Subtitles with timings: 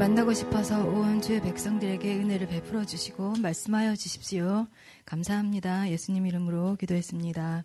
[0.00, 4.66] 만나고 싶어서 온 주의 백성들에게 은혜를 베풀어 주시고 말씀하여 주십시오.
[5.04, 5.90] 감사합니다.
[5.90, 7.64] 예수님 이름으로 기도했습니다.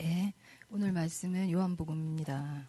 [0.00, 0.32] 네,
[0.70, 2.66] 오늘 말씀은 요한복음입니다.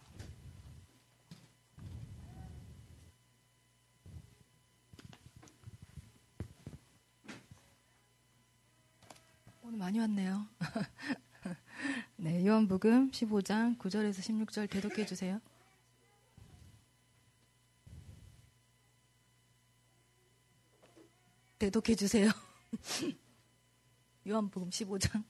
[9.62, 10.46] 오늘 많이 왔네요.
[12.16, 15.40] 네, 요한복음 15장 9절에서 16절 대독해 주세요.
[21.58, 22.28] 대독해 주세요.
[24.28, 25.24] 요한복음 15장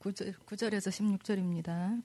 [0.00, 2.02] 9절, 9절에서 16절입니다.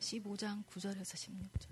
[0.00, 1.68] (15장) (9절에서 16절)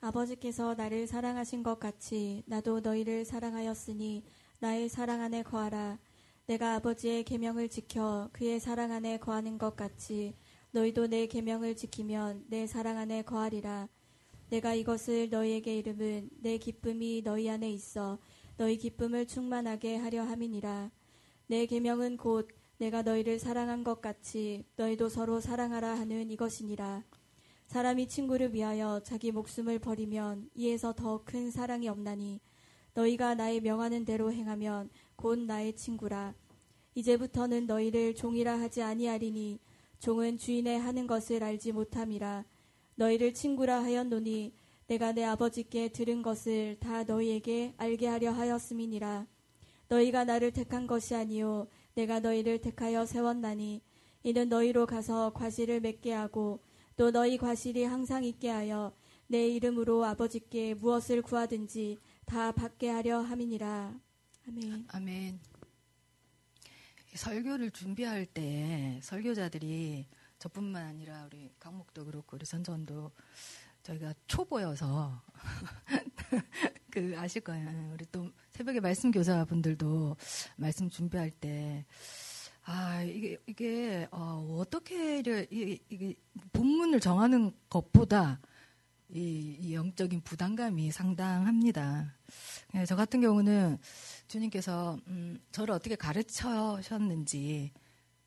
[0.00, 4.24] 아버지께서 나를 사랑하신 것 같이 나도 너희를 사랑하였으니
[4.60, 5.98] 나의 사랑 안에 거하라
[6.46, 10.34] 내가 아버지의 계명을 지켜 그의 사랑 안에 거하는 것 같이
[10.72, 13.88] 너희도 내 계명을 지키면 내 사랑 안에 거하리라.
[14.50, 18.18] 내가 이것을 너희에게 이름은 내 기쁨이 너희 안에 있어
[18.56, 20.90] 너희 기쁨을 충만하게 하려 함이니라.
[21.46, 22.48] 내 계명은 곧
[22.78, 27.04] 내가 너희를 사랑한 것 같이 너희도 서로 사랑하라 하는 이것이니라.
[27.68, 32.40] 사람이 친구를 위하여 자기 목숨을 버리면 이에서 더 큰 사랑이 없나니
[32.94, 36.34] 너희가 나의 명하는 대로 행하면 곧 나의 친구라.
[36.94, 39.58] 이제부터는 너희를 종이라 하지 아니하리니
[39.98, 42.44] 종은 주인의 하는 것을 알지 못함이라.
[42.96, 44.52] 너희를 친구라 하였노니
[44.86, 49.26] 내가 내 아버지께 들은 것을 다 너희에게 알게 하려 하였음이니라.
[49.88, 53.82] 너희가 나를 택한 것이 아니요 내가 너희를 택하여 세웠나니
[54.22, 56.60] 이는 너희로 가서 과실을 맺게 하고
[56.96, 58.92] 또 너희 과실이 항상 있게 하여
[59.26, 63.98] 내 이름으로 아버지께 무엇을 구하든지 다 받게 하려 함이니라.
[64.48, 64.86] 아멘.
[64.88, 65.40] 아멘.
[67.14, 70.06] 설교를 준비할 때 설교자들이
[70.38, 73.12] 저뿐만 아니라 우리 강목도 그렇고 우리 선전도
[73.82, 75.22] 저희가 초보여서
[76.90, 77.92] 그 아실 거예요.
[77.92, 80.16] 우리 또 새벽에 말씀 교사분들도
[80.56, 81.84] 말씀 준비할 때
[82.64, 86.14] 아, 이게, 이게, 어, 어떻게, 이게, 이게,
[86.52, 88.40] 본문을 정하는 것보다
[89.14, 92.14] 이, 이 영적인 부담감이 상당합니다.
[92.72, 93.78] 네, 저 같은 경우는
[94.28, 97.72] 주님께서 음, 저를 어떻게 가르쳐셨는지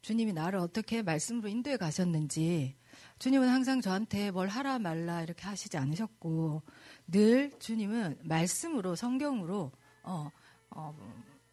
[0.01, 2.75] 주님이 나를 어떻게 말씀으로 인도해 가셨는지
[3.19, 6.61] 주님은 항상 저한테 뭘 하라 말라 이렇게 하시지 않으셨고
[7.07, 9.71] 늘 주님은 말씀으로 성경으로
[10.03, 10.31] 어,
[10.69, 10.95] 어,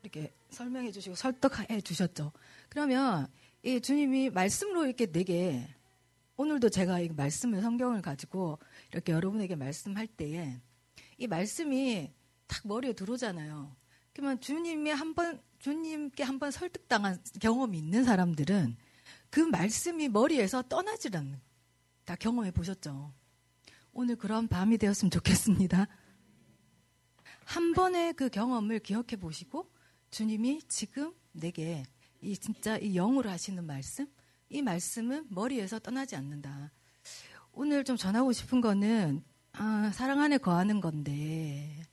[0.03, 2.33] 이렇게 설명해 주시고 설득해 주셨죠.
[2.69, 3.27] 그러면
[3.63, 5.67] 이 주님이 말씀으로 이렇게 내게
[6.37, 8.59] 오늘도 제가 이 말씀을 성경을 가지고
[8.93, 10.61] 이렇게 여러분에게 말씀할 때에
[11.19, 12.13] 이 말씀이
[12.47, 13.75] 딱 머리에 들어오잖아요.
[14.13, 18.77] 그러면 주님이 한번 주님께 한번 설득당한 경험이 있는 사람들은
[19.31, 21.41] 그 말씀이 머리에서 떠나질 않는
[22.05, 23.13] 다 경험해 보셨죠.
[23.93, 25.87] 오늘 그런 밤이 되었으면 좋겠습니다.
[27.45, 29.71] 한 번의 그 경험을 기억해 보시고
[30.11, 31.85] 주님이 지금 내게
[32.21, 34.07] 이 진짜 이 영으로 하시는 말씀,
[34.49, 36.71] 이 말씀은 머리에서 떠나지 않는다.
[37.53, 41.85] 오늘 좀 전하고 싶은 거는 아, 사랑 안에 거하는 건데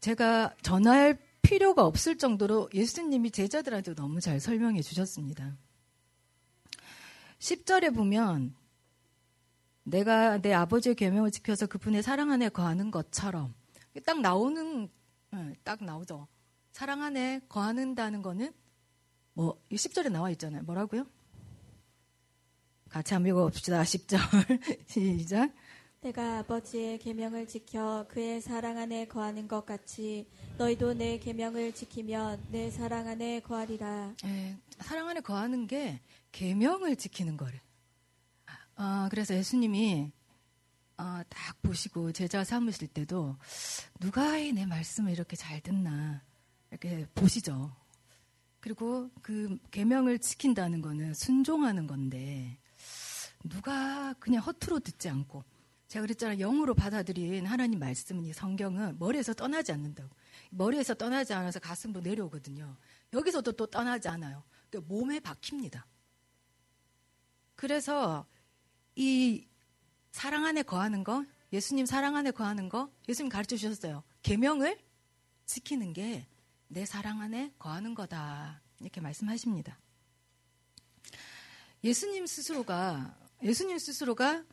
[0.00, 5.56] 제가 전할 필요가 없을 정도로 예수님이 제자들한테 너무 잘 설명해 주셨습니다.
[7.38, 8.54] 10절에 보면
[9.84, 13.54] 내가 내 아버지의 계명을 지켜서 그분의 사랑 안에 거하는 것처럼
[14.04, 14.88] 딱 나오는
[15.34, 16.28] 예, 딱 나오죠.
[16.72, 18.52] 사랑 안에 거하는다는 거는
[19.32, 20.62] 뭐 10절에 나와 있잖아요.
[20.62, 21.06] 뭐라고요?
[22.88, 23.82] 같이 한번 읽어봅시다.
[23.84, 25.52] 10절 시작.
[26.02, 32.70] 내가 아버지의 계명을 지켜 그의 사랑 안에 거하는 것 같이 너희도 내 계명을 지키면 내
[32.70, 34.14] 사랑 안에 거하리라.
[34.24, 36.00] 예, 사랑 안에 거하는 게
[36.32, 37.60] 계명을 지키는 거래.
[38.76, 40.10] 아, 그래서 예수님이
[40.96, 43.36] 아, 딱 보시고 제자 삼으실 때도
[44.00, 46.22] 누가 내 말씀을 이렇게 잘 듣나
[46.70, 47.76] 이렇게 보시죠.
[48.60, 52.56] 그리고 그 계명을 지킨다는 거는 순종하는 건데
[53.44, 55.44] 누가 그냥 허투루 듣지 않고
[55.90, 56.38] 제가 그랬잖아요.
[56.38, 60.08] 영으로 받아들인 하나님 말씀은 이 성경은 머리에서 떠나지 않는다고.
[60.50, 62.76] 머리에서 떠나지 않아서 가슴으로 내려오거든요.
[63.12, 64.42] 여기서도 또 떠나지 않아요.
[64.70, 65.84] 그러니까 몸에 박힙니다.
[67.56, 68.24] 그래서
[68.96, 69.46] 이
[70.12, 74.02] 사랑 안에 거하는 거, 예수님 사랑 안에 거하는 거, 예수님 가르쳐 주셨어요.
[74.22, 74.78] 계명을
[75.44, 76.26] 지키는 게
[76.72, 78.62] 내 사랑 안에 거하는 거다.
[78.78, 79.76] 이렇게 말씀하십니다.
[81.82, 84.44] 예수님 스스로가 예수님 스스로가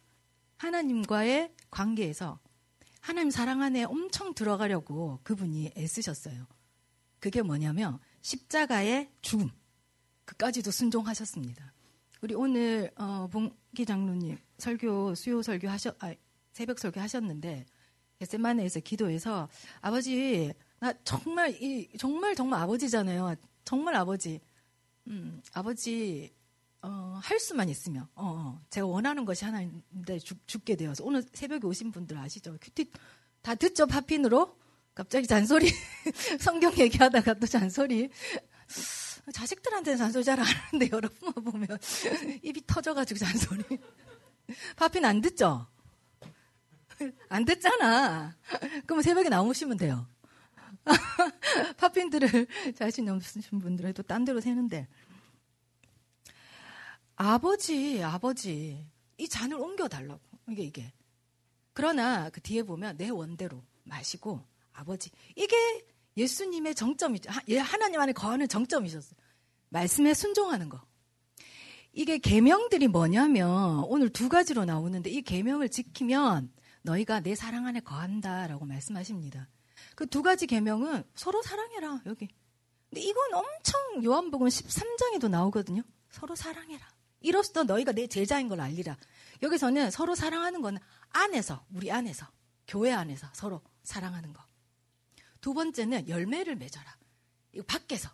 [0.57, 2.39] 하나님과의 관계에서
[3.01, 6.45] 하나님 사랑 안에 엄청 들어가려고 그분이 애쓰셨어요.
[7.19, 9.49] 그게 뭐냐면 십자가의 죽음.
[10.25, 11.73] 그까지도 순종하셨습니다.
[12.21, 16.13] 우리 오늘 어, 봉기 장로님 설교 수요 설교 하셨 아,
[16.51, 17.65] 새벽 설교 하셨는데
[18.19, 19.47] 겟세마네에서 기도해서
[19.79, 23.35] 아버지 나 정말 이 정말 정말 아버지잖아요.
[23.63, 24.39] 정말 아버지.
[25.07, 26.33] 음, 아버지
[26.81, 28.03] 어, 할 수만 있으면.
[28.15, 31.03] 어, 어, 제가 원하는 것이 하나인데 죽, 죽게 되어서.
[31.03, 32.57] 오늘 새벽에 오신 분들 아시죠?
[32.61, 32.91] 큐티
[33.41, 33.87] 다 듣죠?
[33.87, 34.55] 파핀으로?
[34.93, 35.71] 갑자기 잔소리.
[36.39, 38.09] 성경 얘기하다가 또 잔소리.
[39.31, 41.67] 자식들한테는 잔소리 잘 안 하는데 여러분만 보면
[42.43, 43.63] 입이 터져가지고 잔소리.
[44.75, 45.67] 파핀 안 듣죠?
[47.29, 48.35] 안 듣잖아.
[48.85, 50.07] 그럼 새벽에 나오시면 돼요.
[51.77, 54.87] 파핀들을 자신 없으신 분들은 또 딴 데로 새는데
[57.17, 58.87] 아버지, 아버지,
[59.17, 60.21] 이 잔을 옮겨달라고.
[60.49, 60.93] 이게, 이게.
[61.73, 64.41] 그러나 그 뒤에 보면 내 원대로 마시고,
[64.73, 65.11] 아버지.
[65.35, 65.55] 이게
[66.15, 67.29] 예수님의 정점이죠.
[67.49, 69.17] 예, 하나님 안에 거하는 정점이셨어요.
[69.69, 70.79] 말씀에 순종하는 거.
[71.93, 76.51] 이게 계명들이 뭐냐면 오늘 두 가지로 나오는데 이 계명을 지키면
[76.83, 79.49] 너희가 내 사랑 안에 거한다라고 말씀하십니다.
[79.95, 82.27] 그 두 가지 계명은 서로 사랑해라 여기.
[82.89, 85.81] 근데 이건 엄청 요한복음 13장에도 나오거든요.
[86.09, 86.87] 서로 사랑해라.
[87.21, 88.97] 이로써 너희가 내 제자인 걸 알리라.
[89.41, 90.79] 여기서는 서로 사랑하는 거는
[91.09, 92.27] 안에서, 우리 안에서,
[92.67, 94.43] 교회 안에서 서로 사랑하는 거.
[95.41, 96.97] 두 번째는 열매를 맺어라.
[97.53, 98.09] 이거 밖에서.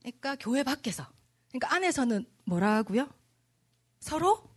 [0.00, 1.06] 그러니까 교회 밖에서.
[1.48, 3.08] 그러니까 안에서는 뭐라고요?
[4.00, 4.56] 서로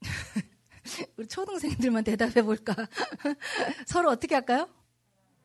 [1.16, 2.74] 우리 초등생들만 대답해 볼까?
[3.86, 4.68] 서로 어떻게 할까요?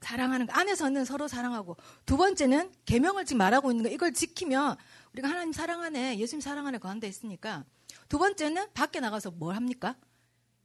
[0.02, 0.54] 사랑하는 거.
[0.54, 4.78] 안에서는 서로 사랑하고 두 번째는 계명을 지금 말하고 있는 거 이걸 지키면
[5.14, 7.66] 우리가 하나님 사랑 안에 예수님 사랑 안에 거한다 했으니까
[8.08, 9.96] 두 번째는 밖에 나가서 뭘 합니까?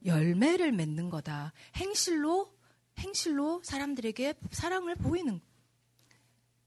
[0.04, 1.52] 열매를 맺는 거다.
[1.76, 2.54] 행실로
[2.98, 5.40] 행실로 사람들에게 사랑을 보이는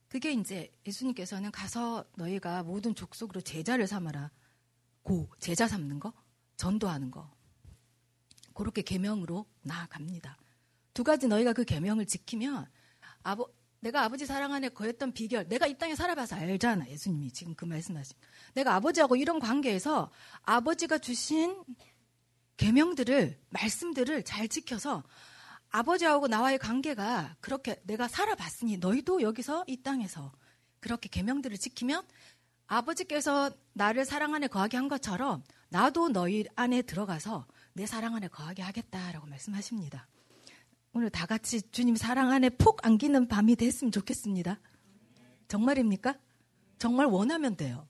[0.09, 4.31] 그게 이제 예수님께서는 가서 너희가 모든 족속으로 제자를 삼아라.
[5.03, 6.13] 고 제자 삼는 거,
[6.57, 7.31] 전도하는 거.
[8.53, 10.37] 그렇게 계명으로 나아갑니다.
[10.97, 12.65] 두 가지 너희가 그 계명을 지키면
[13.21, 13.47] 아버
[13.81, 16.89] 내가 아버지 사랑 안에 거했던 비결, 내가 이 땅에 살아봐서 알잖아.
[16.89, 18.17] 예수님이 지금 그 말씀하신.
[18.55, 20.09] 내가 아버지하고 이런 관계에서
[20.41, 21.63] 아버지가 주신
[22.57, 25.03] 계명들을 말씀들을 잘 지켜서
[25.69, 30.31] 아버지하고 나와의 관계가 그렇게 내가 살아봤으니 너희도 여기서 이 땅에서
[30.79, 32.07] 그렇게 계명들을 지키면
[32.65, 38.63] 아버지께서 나를 사랑 안에 거하게 한 것처럼 나도 너희 안에 들어가서 내 사랑 안에 거하게
[38.63, 40.07] 하겠다라고 말씀하십니다.
[40.97, 44.59] 오늘 다 같이 주님 사랑 안에 푹 안기는 밤이 됐으면 좋겠습니다.
[45.47, 46.17] 정말입니까?
[46.79, 47.87] 정말 원하면 돼요.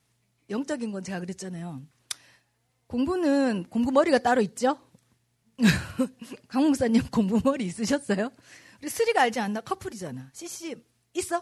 [0.50, 1.84] 영적인 건 제가 그랬잖아요.
[2.88, 4.78] 공부는 공부 머리가 따로 있죠?
[6.50, 8.30] 강 목사님 공부 머리 있으셨어요?
[8.82, 9.62] 우리 쓰리가 알지 않나?
[9.62, 10.30] 커플이잖아.
[10.34, 10.76] CC
[11.14, 11.38] 있어?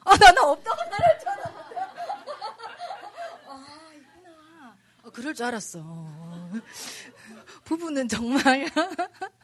[0.00, 1.42] 아, 나, 나 없다고 말했잖아.
[3.46, 4.76] 아, 있구나.
[5.04, 5.84] 아, 그럴 줄 알았어.
[7.62, 8.68] 부부는 정말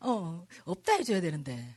[0.00, 1.74] 어, 없다 해줘야 되는데.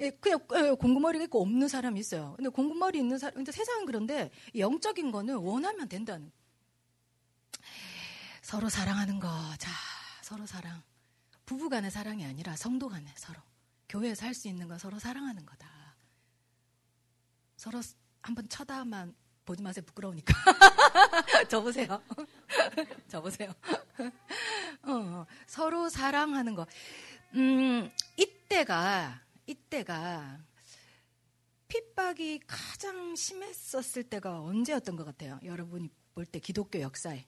[0.00, 2.34] 예, 그냥 예, 공구머리가 있고 없는 사람이 있어요.
[2.36, 6.30] 근데 공구머리 있는 사람, 근데 세상은 그런데 영적인 거는 원하면 된다는.
[8.42, 9.28] 서로 사랑하는 거.
[9.58, 9.70] 자,
[10.22, 10.82] 서로 사랑.
[11.44, 13.40] 부부 간의 사랑이 아니라 성도 간의 서로.
[13.88, 15.68] 교회에서 할 수 있는 건 서로 사랑하는 거다.
[17.56, 17.80] 서로
[18.22, 19.14] 한번 쳐다만
[19.50, 19.82] 보지 마세요.
[19.84, 20.32] 부끄러우니까.
[21.50, 22.00] 저보세요.
[23.08, 23.52] 저보세요.
[24.82, 26.66] 어, 서로 사랑하는 거.
[27.34, 30.38] 음, 이때가, 이때가
[31.66, 35.40] 핍박이 가장 심했었을 때가 언제였던 것 같아요?
[35.42, 37.26] 여러분이 볼 때 기독교 역사에.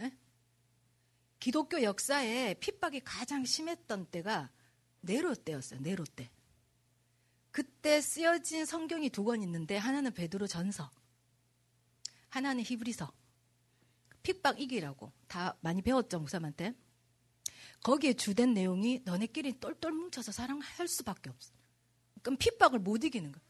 [0.00, 0.12] 에?
[1.40, 4.50] 기독교 역사에 핍박이 가장 심했던 때가
[5.00, 5.80] 네로 때였어요.
[5.80, 6.30] 네로 때.
[7.56, 10.90] 그때 쓰여진 성경이 두 권 있는데 하나는 베드로 전서,
[12.28, 13.10] 하나는 히브리서.
[14.22, 16.74] 핍박 이기라고 다 많이 배웠죠 목사님한테.
[17.82, 21.54] 거기에 주된 내용이 너네끼리 똘똘 뭉쳐서 사랑할 수밖에 없어.
[22.20, 23.42] 그럼 핍박을 못 이기는 거야.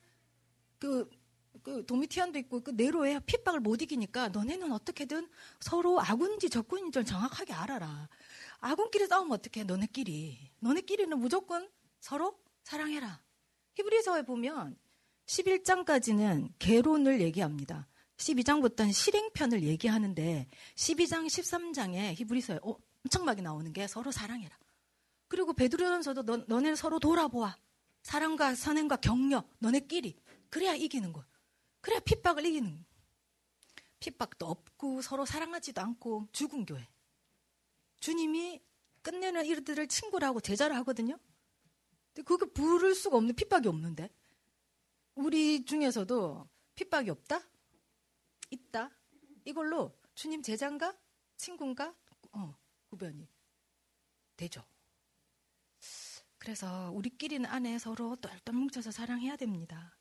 [0.79, 1.11] 그,
[1.65, 8.09] 그 도미티안도 있고 그 네로에 핍박을 못 이기니까 너네는 어떻게든 서로 아군인지 적군인지 정확하게 알아라.
[8.61, 10.53] 아군끼리 싸우면 어떡해 너네끼리.
[10.61, 13.26] 너네끼리는 무조건 서로 사랑해라.
[13.77, 14.77] 히브리서에 보면
[15.27, 17.87] 11장까지는 개론을 얘기합니다.
[18.17, 24.57] 12장부터는 실행편을 얘기하는데 12장, 13장에 히브리서에 엄청 많이 나오는 게 서로 사랑해라.
[25.29, 27.57] 그리고 베드로전서도 너, 너네 서로 돌아보아.
[28.03, 30.17] 사랑과 선행과 격려 너네끼리
[30.49, 31.27] 그래야 이기는 거야.
[31.81, 32.85] 그래야 핍박을 이기는 거야.
[34.01, 36.89] 핍박도 없고 서로 사랑하지도 않고 죽은 교회.
[38.01, 38.61] 주님이
[39.03, 41.19] 끝내는 이들을 친구라고 제자를 하거든요.
[42.17, 44.09] 근데 그게 부를 수가 없는 핍박이 없는데.
[45.17, 47.43] 우리 중에서도 핍박이 없다?
[48.49, 48.91] 있다.
[49.45, 50.97] 이걸로 주님 제자인가?
[51.37, 51.95] 친구인가?
[52.33, 52.57] 어,
[52.89, 53.29] 구별이
[54.35, 54.65] 되죠.
[56.39, 59.99] 그래서 우리끼리는 안에 서로 똘똘 뭉쳐서 사랑해야 됩니다.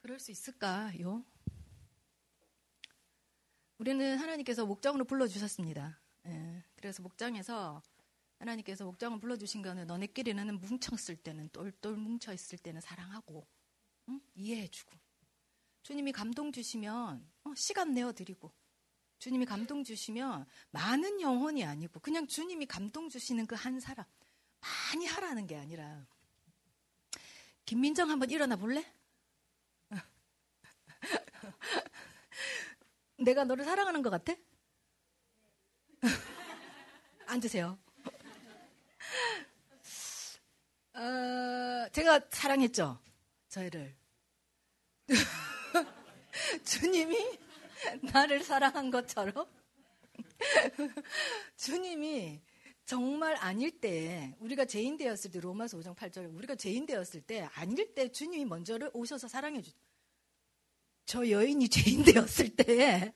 [0.00, 1.24] 그럴 수 있을까요?
[3.78, 6.00] 우리는 하나님께서 목장으로 불러주셨습니다.
[6.26, 7.82] 예, 그래서 목장에서
[8.42, 13.46] 하나님께서 목장을 불러주신 거는 너네끼리는 뭉쳤을 때는 똘똘 뭉쳐 있을 때는 사랑하고
[14.08, 14.20] 응?
[14.34, 14.92] 이해해주고
[15.82, 18.52] 주님이 감동 주시면 어, 시간 내어드리고
[19.18, 24.04] 주님이 감동 주시면 많은 영혼이 아니고 그냥 주님이 감동 주시는 그 한 사람
[24.60, 26.06] 많이 하라는 게 아니라
[27.64, 28.84] 김민정 한번 일어나 볼래?
[33.18, 34.34] 내가 너를 사랑하는 것 같아?
[37.26, 37.78] 앉으세요.
[41.02, 42.98] 어, 제가 사랑했죠.
[43.48, 43.96] 저희를.
[46.64, 47.38] 주님이
[48.12, 49.46] 나를 사랑한 것처럼
[51.56, 52.40] 주님이
[52.84, 57.94] 정말 아닐 때 우리가 죄인 되었을 때 로마서 5장 8절 우리가 죄인 되었을 때 아닐
[57.94, 59.72] 때 주님이 먼저 를 오셔서 사랑해 주.
[61.04, 63.12] 저 여인이 죄인 되었을 때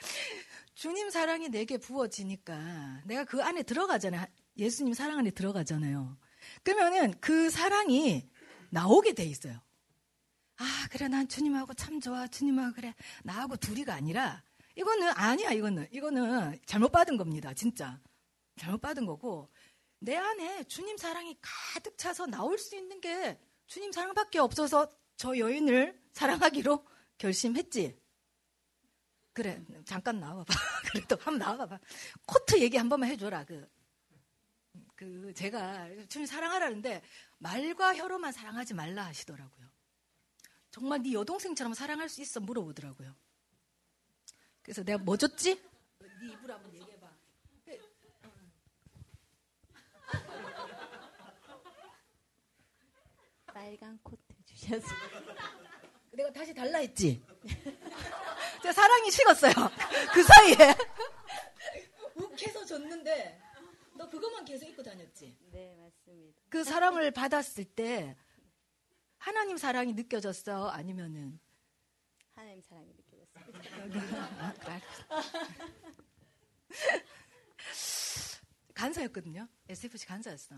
[0.74, 4.26] 주님 사랑이 내게 부어지니까 내가 그 안에 들어가잖아요.
[4.56, 6.23] 예수님 사랑 안에 들어가잖아요.
[6.62, 8.28] 그러면은 그 사랑이
[8.70, 9.60] 나오게 돼 있어요.
[10.56, 12.26] 아, 그래, 난 주님하고 참 좋아.
[12.26, 12.94] 주님하고 그래.
[13.24, 14.42] 나하고 둘이가 아니라,
[14.76, 15.88] 이거는 아니야, 이거는.
[15.90, 18.00] 이거는 잘못 받은 겁니다, 진짜.
[18.56, 19.50] 잘못 받은 거고,
[19.98, 25.98] 내 안에 주님 사랑이 가득 차서 나올 수 있는 게 주님 사랑밖에 없어서 저 여인을
[26.12, 26.86] 사랑하기로
[27.18, 27.98] 결심했지.
[29.32, 30.44] 그래, 잠깐 나와봐.
[30.92, 31.80] 그래도 한번 나와봐.
[32.26, 33.44] 코트 얘기 한 번만 해줘라.
[33.44, 33.68] 그,
[34.94, 37.02] 그, 제가 주님 사랑하라는데
[37.38, 39.66] 말과 혀로만 사랑하지 말라 하시더라고요.
[40.70, 43.14] 정말 네 여동생처럼 사랑할 수 있어 물어보더라고요.
[44.62, 45.54] 그래서 내가 뭐 줬지?
[45.54, 47.04] 네 입으로 한번 얘기해봐.
[53.46, 54.86] 빨간 코트 주셔서
[56.12, 57.22] 내가 다시 달라 했지?
[58.62, 59.52] 제가 사랑이 식었어요.
[60.14, 60.74] 그 사이에.
[62.14, 63.40] 욱해서 줬는데,
[63.96, 65.36] 너 그것만 계속 입고 다녔지?
[65.52, 66.40] 네 맞습니다.
[66.48, 68.16] 그 사랑을 받았을 때,
[69.18, 70.68] 하나님 사랑이 느껴졌어?
[70.68, 71.38] 아니면은
[72.32, 72.92] 하나님 사랑이.
[74.38, 74.80] 아, 그래.
[78.74, 79.48] 간사였거든요.
[79.68, 80.56] SFC 간사였어.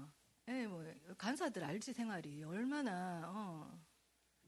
[0.49, 0.85] 예, 뭐
[1.19, 3.79] 간사들 알지 생활이 얼마나 어,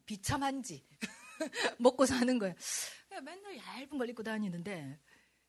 [0.07, 0.87] 비참한지
[1.79, 2.55] 먹고 사는 거야.
[3.09, 4.99] 그냥 맨날 얇은 걸 입고 다니는데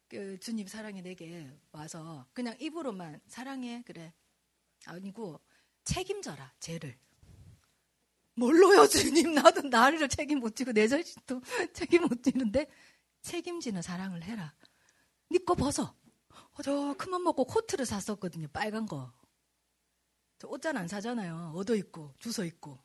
[0.10, 4.14] 그 주님 사랑이 내게 와서 그냥 입으로만 사랑해 그래
[4.86, 5.40] 아니고
[5.86, 6.98] 책임져라 죄를.
[8.36, 9.34] 뭘로요, 주님?
[9.34, 11.42] 나도 나를 책임 못 지고 내 자신도
[11.74, 12.70] 책임 못 지는데
[13.22, 14.56] 책임지는 사랑을 해라.
[15.32, 15.96] 니거 네 벗어.
[16.54, 18.48] 어, 저 큰맘 먹고 코트를 샀었거든요.
[18.54, 19.12] 빨간 거.
[20.40, 21.52] 저 옷잘 안 사잖아요.
[21.56, 22.80] 얻어 입고 주워 입고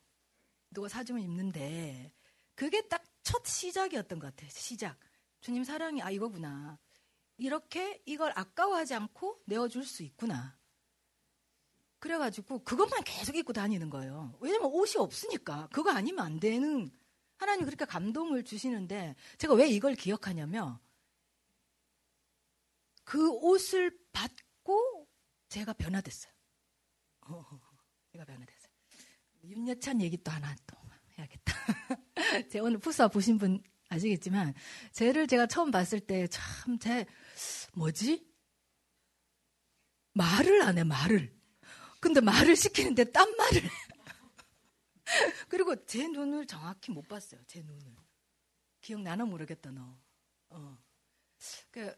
[0.71, 2.13] 누가 사주면 입는데
[2.55, 4.51] 그게 딱 첫 시작이었던 것 같아요.
[4.53, 4.97] 시작.
[5.41, 6.79] 주님 사랑이 아 이거구나.
[7.37, 10.57] 이렇게 이걸 아까워하지 않고 내어줄 수 있구나.
[11.99, 14.37] 그래가지고 그것만 계속 입고 다니는 거예요.
[14.41, 15.69] 왜냐면 옷이 없으니까.
[15.73, 16.91] 그거 아니면 안 되는
[17.37, 20.79] 하나님 그렇게 감동을 주시는데 제가 왜 이걸 기억하냐면
[23.05, 25.09] 그 옷을 받고
[25.49, 26.33] 제가 변화됐어요.
[27.23, 27.45] 어,
[28.13, 28.73] 제가 변화됐어요.
[29.45, 30.77] 윤여찬 얘기 또 하나 또
[31.19, 31.55] 해야겠다.
[32.51, 33.63] 제가 오늘 푸사 보신 분
[33.95, 34.55] 아시겠지만
[34.93, 37.07] 쟤를 제가 처음 봤을 때참제
[37.75, 38.27] 뭐지?
[40.15, 41.35] 말을 안 해, 말을.
[42.01, 43.63] 근데 말을 시키는데 딴 말을.
[45.49, 47.41] 그리고 제 눈을 정확히 못 봤어요.
[47.47, 47.97] 제 눈을.
[48.81, 49.97] 기억나나 모르겠다 너.
[50.51, 50.79] 어.
[51.71, 51.95] 그,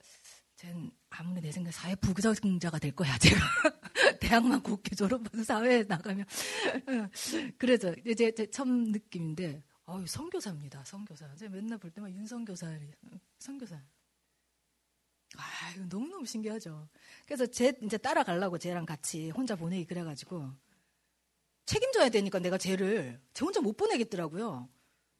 [0.57, 3.17] 쟨 아무리 내 생각에 사회 부적응자가 될 거야.
[3.19, 3.37] 제가
[4.21, 6.25] 대학만 곱게 졸업해서 사회에 나가면.
[7.59, 10.85] 그래서 이제 제 처음 느낌인데, 어유 선교사입니다.
[10.85, 11.35] 선교사.
[11.37, 12.79] 제가 맨날 볼 때만 윤선교사,
[13.39, 13.77] 선교사.
[15.37, 16.89] 아, 이거 너무너무 신기하죠.
[17.25, 20.51] 그래서 제 이제 따라가려고 쟤랑 같이 혼자 보내기 그래가지고
[21.67, 24.69] 책임져야 되니까 내가 쟤를 쟤 혼자 못 보내겠더라고요.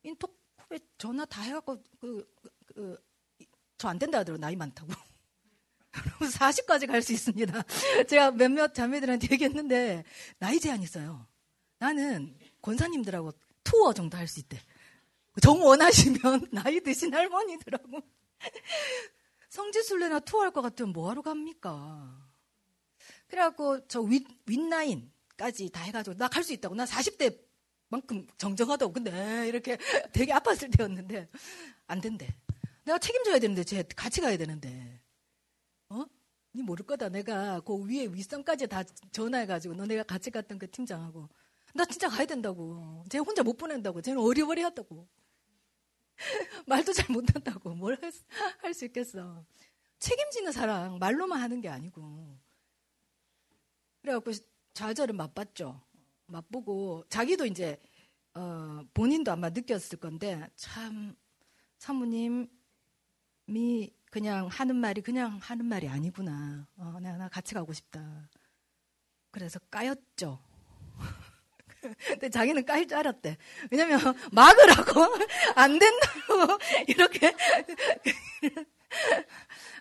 [0.03, 2.97] 인톡에 전화 다 해갖고 그, 그,
[3.77, 4.91] 저 안 된다 하더라고 나이 많다고.
[6.19, 7.63] 40까지 갈 수 있습니다.
[8.09, 10.03] 제가 몇몇 자매들한테 얘기했는데
[10.39, 11.27] 나이 제한 있어요.
[11.79, 13.31] 나는 권사님들하고
[13.67, 14.57] 투어 정도 할 수 있대.
[15.41, 18.01] 정 원하시면 나이 드신 할머니들하고
[19.49, 22.25] 성지순례나 투어할 것 같으면 뭐하러 갑니까?
[23.27, 26.75] 그래갖고 저 윗, 윗라인까지 다 해가지고 나 갈 수 있다고.
[26.75, 28.93] 나 40대만큼 정정하다고.
[28.93, 29.77] 근데 이렇게
[30.13, 31.29] 되게 아팠을 때였는데
[31.87, 32.33] 안 된대.
[32.85, 35.01] 내가 책임져야 되는데 쟤 같이 가야 되는데.
[35.89, 36.05] 어?
[36.55, 37.09] 니 모를 거다.
[37.09, 41.29] 내가 그 위에 윗선까지 다 전화해가지고 너 내가 같이 갔던 그 팀장하고
[41.77, 43.03] 나 진짜 가야 된다고.
[43.09, 44.01] 쟤 혼자 못 보낸다고.
[44.01, 45.07] 쟤는 어리버리하다고.
[46.67, 47.75] 말도 잘 못한다고.
[47.75, 47.97] 뭘
[48.61, 49.45] 할 수 있겠어.
[49.99, 52.37] 책임지는 사랑 말로만 하는 게 아니고.
[54.01, 54.31] 그래갖고
[54.73, 55.81] 좌절을 맛봤죠.
[56.27, 57.79] 맛보고 자기도 이제
[58.33, 61.15] 어, 본인도 아마 느꼈을 건데 참
[61.79, 62.49] 사모님이
[64.11, 66.67] 그냥 하는 말이 그냥 하는 말이 아니구나.
[66.77, 68.29] 어, 나, 나 같이 가고 싶다.
[69.31, 70.39] 그래서 까였죠.
[71.81, 73.37] 근데 자기는 까일 줄 알았대.
[73.71, 73.99] 왜냐면
[74.31, 75.01] 막으라고
[75.55, 76.57] 안 된다고
[76.87, 77.33] 이렇게.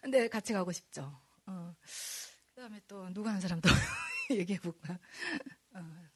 [0.02, 1.20] 근데 같이 가고 싶죠.
[1.46, 1.74] 어.
[2.54, 3.68] 그다음에 또 누가 한 사람 더
[4.30, 4.98] 얘기해 볼까?
[5.74, 6.06] 어.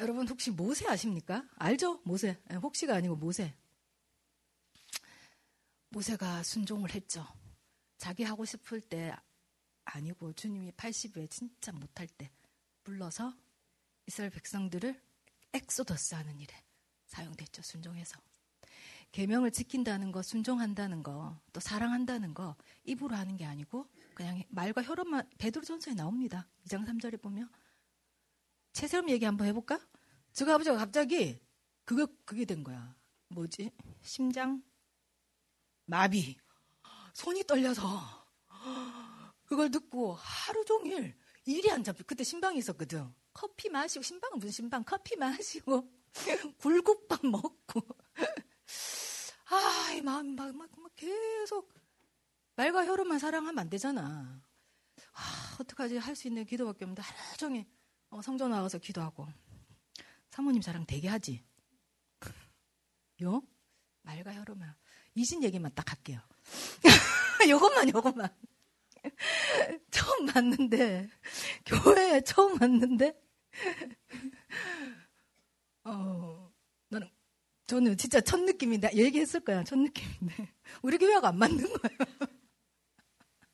[0.00, 1.44] 여러분 혹시 모세 아십니까?
[1.56, 2.00] 알죠?
[2.04, 2.36] 모세.
[2.50, 3.54] 예, 혹시가 아니고 모세.
[5.90, 7.24] 모세가 순종을 했죠.
[7.98, 9.14] 자기 하고 싶을 때
[9.84, 12.30] 아니고 주님이 80에 진짜 못할 때
[12.82, 13.32] 불러서
[14.06, 15.00] 이스라엘 백성들을
[15.52, 16.54] 엑소더스 하는 일에
[17.06, 17.62] 사용됐죠.
[17.62, 18.20] 순종해서.
[19.12, 25.30] 계명을 지킨다는 거, 순종한다는 거, 또 사랑한다는 거 입으로 하는 게 아니고 그냥 말과 혀로만
[25.38, 26.48] 베드로 전서에 나옵니다.
[26.66, 27.48] 2장 3절에 보면
[28.72, 29.78] 최세롬 얘기 한번 해볼까?
[30.32, 31.40] 저그 아버지가 갑자기
[31.84, 32.96] 그거 그게 된 거야.
[33.28, 33.70] 뭐지?
[34.02, 34.62] 심장
[35.84, 36.36] 마비.
[37.12, 38.26] 손이 떨려서
[39.44, 42.02] 그걸 듣고 하루 종일 일이 안 잡혀.
[42.04, 43.14] 그때 신방이 있었거든.
[43.34, 44.84] 커피 마시고 신방은 무슨 신방?
[44.84, 45.90] 커피 마시고
[46.58, 47.82] 굴국밥 먹고
[49.50, 50.54] 아, 이 마음 막,
[50.96, 51.72] 계속
[52.56, 54.42] 말과 혀로만 사랑하면 안 되잖아.
[55.12, 55.98] 아, 어떡하지?
[55.98, 57.66] 할 수 있는 기도밖에 없는데 하루 종일
[58.10, 59.26] 어, 성전 나가서 기도하고
[60.30, 61.44] 사모님 사랑 되게 하지.
[63.22, 63.42] 요?
[64.02, 64.74] 말과 혀로만.
[65.14, 66.20] 이신 얘기만 딱 할게요.
[67.48, 68.28] 요것만, 요것만.
[69.90, 71.08] 처음 봤는데,
[71.66, 73.14] 교회에 처음 왔는데,
[75.84, 76.52] 어,
[76.88, 77.08] 나는,
[77.66, 80.52] 저는 진짜 첫 느낌인데, 얘기했을 거야, 첫 느낌인데.
[80.82, 81.98] 우리 교회가 안 맞는 거예요.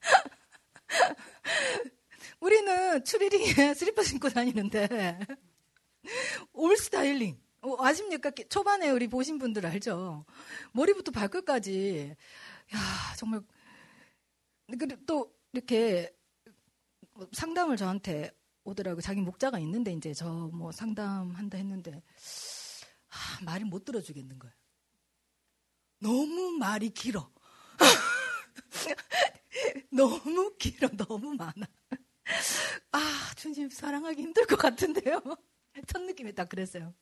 [2.41, 5.21] 우리는 추리링에 슬리퍼 신고 다니는데,
[6.53, 7.41] 올 스타일링.
[7.63, 8.31] 어, 아십니까?
[8.49, 10.25] 초반에 우리 보신 분들 알죠?
[10.73, 12.17] 머리부터 발끝까지.
[12.75, 12.79] 야,
[13.17, 13.43] 정말.
[15.07, 16.11] 또 이렇게
[17.33, 18.31] 상담을 저한테
[18.65, 19.01] 오더라고.
[19.01, 22.03] 자기 목자가 있는데 이제 저 뭐 상담한다 했는데
[23.09, 24.55] 아, 말을 못 들어주겠는 거예요.
[26.01, 27.31] 너무 말이 길어.
[29.93, 31.67] 너무 길어, 너무 많아.
[32.93, 35.21] 아, 주님 사랑하기 힘들 것 같은데요.
[35.87, 36.95] 첫 느낌이 딱 그랬어요.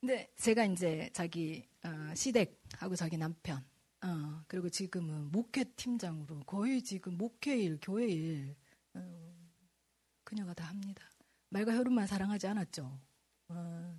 [0.00, 3.64] 근데 제가 이제 자기 어, 시댁하고 자기 남편
[4.02, 8.54] 어, 그리고 지금은 목회 팀장으로 거의 지금 목회일 교회일
[8.94, 9.25] 어,
[10.26, 11.08] 그녀가 다 합니다.
[11.50, 13.00] 말과 혈흔만 사랑하지 않았죠.
[13.48, 13.98] 어,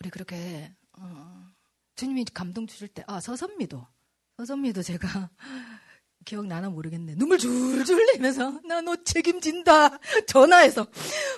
[0.00, 1.48] 우리 그렇게 어,
[1.94, 3.86] 주님이 감동 주실 때, 아 서선미도
[4.38, 5.30] 서선미도 제가
[6.24, 7.14] 기억나나 모르겠네.
[7.14, 9.98] 눈물 줄줄 흘리면서 나 너 책임진다.
[10.26, 10.86] 전화해서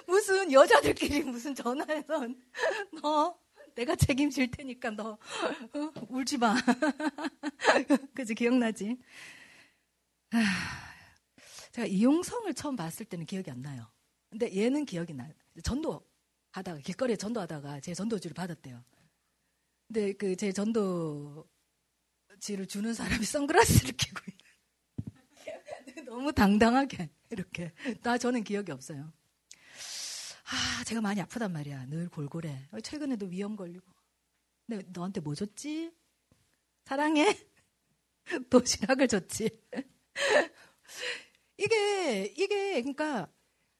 [0.07, 2.27] 무슨 여자들끼리 무슨 전화해서
[3.03, 3.39] 너
[3.75, 5.11] 내가 책임질 테니까 너
[5.75, 5.93] 어?
[6.09, 6.55] 울지 마.
[8.15, 8.97] 그지 기억나지?
[10.33, 10.39] 아,
[11.73, 13.91] 제가 이용성을 처음 봤을 때는 기억이 안 나요.
[14.31, 15.33] 근데 얘는 기억이 나요.
[15.63, 16.05] 전도
[16.53, 18.83] 하다가 길거리에 전도하다가 제 전도지를 받았대요.
[19.89, 21.47] 근데 그 제 전도지를
[22.69, 24.37] 주는 사람이 선글라스를 끼고 있는.
[26.07, 27.73] 너무 당당하게 이렇게.
[28.03, 29.13] 나 저는 기억이 없어요.
[30.49, 31.87] 아, 제가 많이 아프단 말이야.
[31.87, 32.69] 늘 골골해.
[32.83, 33.85] 최근에도 위염 걸리고.
[34.67, 35.93] 근데 너한테 뭐 줬지?
[36.85, 37.37] 사랑해?
[38.51, 39.51] 도시락을 줬지.
[41.59, 43.29] 이게, 이게, 그러니까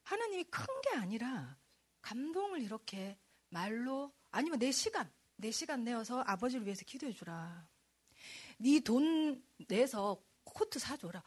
[0.03, 1.57] 하나님이 큰 게 아니라
[2.01, 3.17] 감동을 이렇게
[3.49, 7.67] 말로 아니면 내 시간, 내 시간 내어서 아버지를 위해서 기도해 주라.
[8.59, 11.23] 네 돈 내서 코트 사줘라.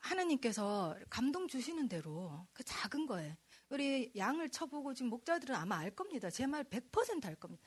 [0.00, 3.36] 하나님께서 감동 주시는 대로 그 작은 거에
[3.68, 6.30] 우리 양을 쳐보고 지금 목자들은 아마 알 겁니다.
[6.30, 7.62] 제 말 100%알 겁니다.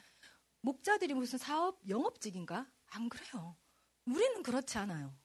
[0.62, 2.69] 목자들이 무슨 사업 영업직인가?
[2.88, 3.56] 안 그래요.
[4.06, 5.15] 우리는 그렇지 않아요.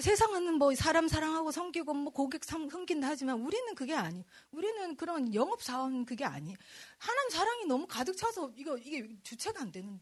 [0.00, 4.24] 세상은 뭐 사람 사랑하고 섬기고 뭐 고객 섬긴다 하지만 우리는 그게 아니.
[4.50, 6.56] 우리는 그런 영업 사원 그게 아니.
[6.98, 10.00] 하나님 사랑이 너무 가득 차서 이거 이게 주체가 안 되는.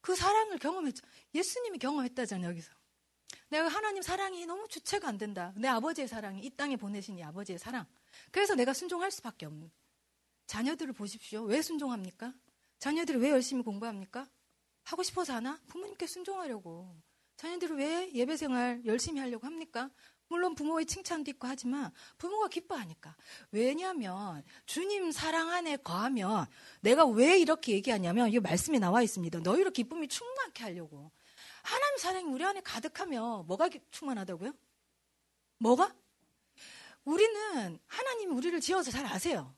[0.00, 1.04] 그 사랑을 경험했죠.
[1.34, 2.72] 예수님이 경험했다잖아요 여기서.
[3.48, 5.52] 내가 하나님 사랑이 너무 주체가 안 된다.
[5.56, 7.84] 내 아버지의 사랑이 이 땅에 보내신 이 아버지의 사랑.
[8.30, 9.70] 그래서 내가 순종할 수밖에 없는.
[10.46, 11.42] 자녀들을 보십시오.
[11.42, 12.32] 왜 순종합니까?
[12.78, 14.28] 자녀들이 왜 열심히 공부합니까?
[14.84, 15.60] 하고 싶어서 하나?
[15.66, 16.96] 부모님께 순종하려고.
[17.40, 19.88] 자녀들이 왜 예배 생활 열심히 하려고 합니까?
[20.28, 23.16] 물론 부모의 칭찬도 있고 하지만 부모가 기뻐하니까.
[23.50, 26.46] 왜냐하면 주님 사랑 안에 거하면
[26.82, 29.38] 내가 왜 이렇게 얘기하냐면 이 말씀에 나와 있습니다.
[29.38, 31.10] 너희로 기쁨이 충만케 하려고.
[31.62, 34.52] 하나님 사랑이 우리 안에 가득하면 뭐가 충만하다고요?
[35.60, 35.94] 뭐가?
[37.04, 39.56] 우리는 하나님이 우리를 지어서 잘 아세요.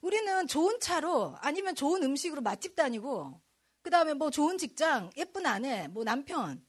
[0.00, 3.38] 우리는 좋은 차로 아니면 좋은 음식으로 맛집 다니고
[3.82, 6.65] 그 다음에 뭐 좋은 직장, 예쁜 아내, 뭐 남편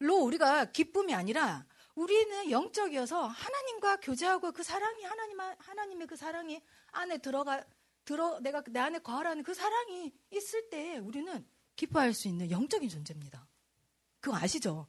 [0.00, 7.18] 로 우리가 기쁨이 아니라 우리는 영적이어서 하나님과 교제하고 그 사랑이 하나님 하나님의 그 사랑이 안에
[7.18, 7.62] 들어가
[8.04, 13.46] 들어 내가 내 안에 거하라는 그 사랑이 있을 때 우리는 기뻐할 수 있는 영적인 존재입니다.
[14.20, 14.86] 그거 아시죠?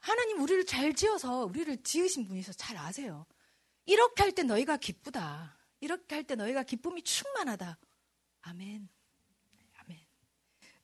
[0.00, 3.26] 하나님 우리를 잘 지어서 우리를 지으신 분이서 잘 아세요.
[3.86, 5.56] 이렇게 할 때 너희가 기쁘다.
[5.80, 7.78] 이렇게 할 때 너희가 기쁨이 충만하다.
[8.42, 8.88] 아멘.
[9.76, 9.98] 아멘.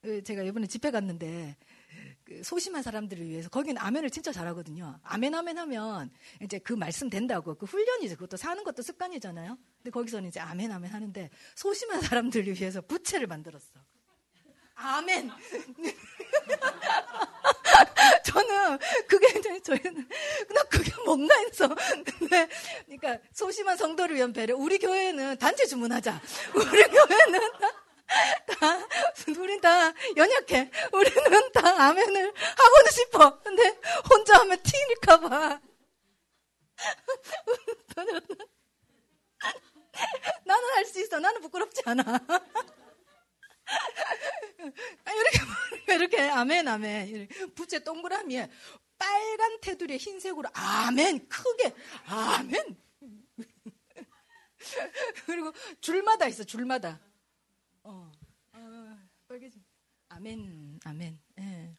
[0.02, 1.65] 그 제가 이번에 집회 갔는데 그
[2.42, 4.98] 소심한 사람들을 위해서 거기는 아멘을 진짜 잘하거든요.
[5.02, 6.10] 아멘 아멘 하면
[6.42, 8.16] 이제 그 말씀 된다고 그 훈련이죠.
[8.16, 9.56] 그것도 사는 것도 습관이잖아요.
[9.78, 13.80] 근데 거기서는 이제 아멘 아멘 하는데 소심한 사람들을 위해서 부채를 만들었어.
[14.74, 15.30] 아멘.
[18.24, 20.08] 저는 그게 이제 저희는
[20.54, 21.68] 나 그게 뭔가 해서
[22.18, 22.48] 근데
[22.84, 24.56] 그러니까 소심한 성도를 위한 배려.
[24.56, 26.20] 우리 교회는 단체 주문하자.
[26.54, 27.40] 우리 교회는
[28.06, 28.88] 다,
[29.38, 30.70] 우린 다 연약해.
[30.92, 33.40] 우리는 다 아멘을 하고는 싶어.
[33.42, 35.60] 근데 혼자 하면 튀니까봐.
[40.44, 41.18] 나는 할 수 있어.
[41.18, 42.02] 나는 부끄럽지 않아.
[45.06, 47.28] 이렇게, 이렇게, 아멘, 아멘.
[47.54, 48.48] 부채 동그라미에
[48.98, 51.74] 빨간 테두리에 흰색으로 아멘, 크게,
[52.06, 52.76] 아멘.
[55.26, 57.00] 그리고 줄마다 있어, 줄마다.
[57.86, 58.10] 어,
[58.52, 59.62] 어 빨개지.
[60.08, 61.20] 아멘, 아멘.
[61.38, 61.76] 예.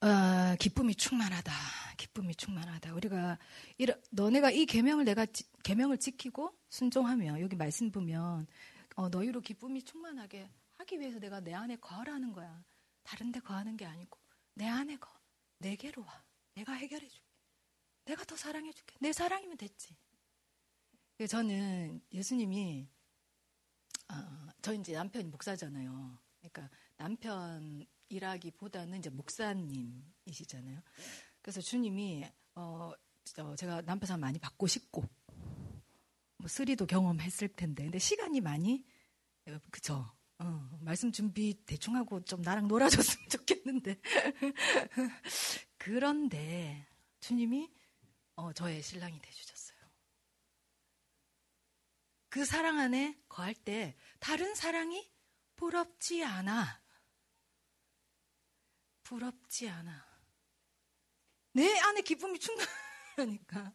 [0.00, 1.52] 어, 기쁨이 충만하다.
[1.96, 2.94] 기쁨이 충만하다.
[2.94, 3.38] 우리가
[3.76, 5.26] 이러, 너네가 이 계명을 내가
[5.64, 8.46] 계명을 지키고 순종하며 여기 말씀 보면
[8.94, 12.64] 어, 너희로 기쁨이 충만하게 하기 위해서 내가 내 안에 거하라는 거야.
[13.02, 14.16] 다른 데 거하는 게 아니고
[14.54, 15.10] 내 안에 거.
[15.58, 16.24] 내게로 와.
[16.54, 17.28] 내가 해결해 줄게.
[18.04, 18.96] 내가 더 사랑해 줄게.
[19.00, 19.96] 내 사랑이면 됐지.
[21.28, 22.88] 저는 예수님이
[24.10, 26.18] 어, 저 이제 남편이 목사잖아요.
[26.40, 30.80] 그러니까 남편 일하기보다는 이제 목사님이시잖아요.
[31.40, 32.92] 그래서 주님이 어,
[33.56, 35.04] 제가 남편 사람 많이 받고 싶고
[36.36, 38.84] 뭐 쓰리도 경험했을 텐데 근데 시간이 많이
[39.46, 44.00] 어, 그쵸 어, 말씀 준비 대충 하고 좀 나랑 놀아줬으면 좋겠는데
[45.78, 46.86] 그런데
[47.20, 47.70] 주님이
[48.36, 49.59] 어, 저의 신랑이 돼주셨어요.
[52.30, 55.12] 그 사랑 안에 거할 때 다른 사랑이
[55.56, 56.80] 부럽지 않아.
[59.02, 60.08] 부럽지 않아.
[61.52, 63.74] 내 안에 기쁨이 충만하니까.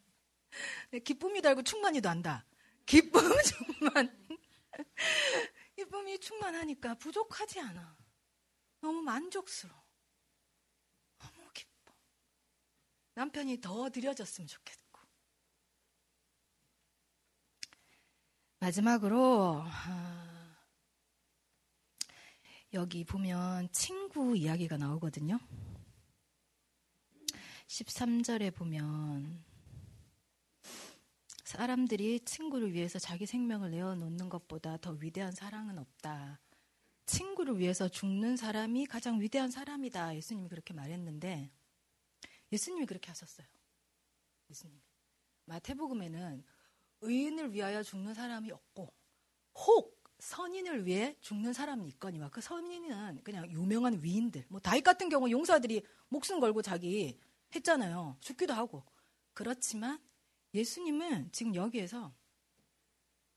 [1.04, 2.46] 기쁨이도 알고 충만이도 안다.
[2.86, 4.26] 기쁨 충만.
[5.76, 7.98] 기쁨이 충만하니까 부족하지 않아.
[8.80, 9.86] 너무 만족스러워.
[11.18, 11.94] 너무 기뻐.
[13.12, 14.85] 남편이 더 드려졌으면 좋겠고.
[18.58, 20.56] 마지막으로, 아,
[22.72, 25.38] 여기 보면 친구 이야기가 나오거든요.
[27.68, 29.44] 13절에 보면
[31.44, 36.40] 사람들이 친구를 위해서 자기 생명을 내어놓는 것보다 더 위대한 사랑은 없다.
[37.06, 40.16] 친구를 위해서 죽는 사람이 가장 위대한 사람이다.
[40.16, 41.52] 예수님이 그렇게 말했는데
[42.52, 43.46] 예수님이 그렇게 하셨어요.
[44.50, 44.80] 예수님.
[45.44, 46.44] 마태복음에는
[47.06, 48.92] 의인을 위하여 죽는 사람이 없고
[49.54, 54.46] 혹 선인을 위해 죽는 사람이 있거니와 그 선인은 그냥 유명한 위인들.
[54.48, 57.18] 뭐 다윗 같은 경우 용사들이 목숨 걸고 자기
[57.54, 58.16] 했잖아요.
[58.20, 58.84] 죽기도 하고.
[59.34, 59.98] 그렇지만
[60.54, 62.14] 예수님은 지금 여기에서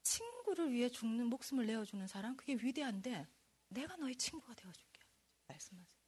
[0.04, 3.28] 친구를 위해 죽는 목숨을 내어주는 사람 그게 위대한데
[3.68, 5.02] 내가 너의 친구가 되어줄게
[5.48, 6.00] 말씀하세요.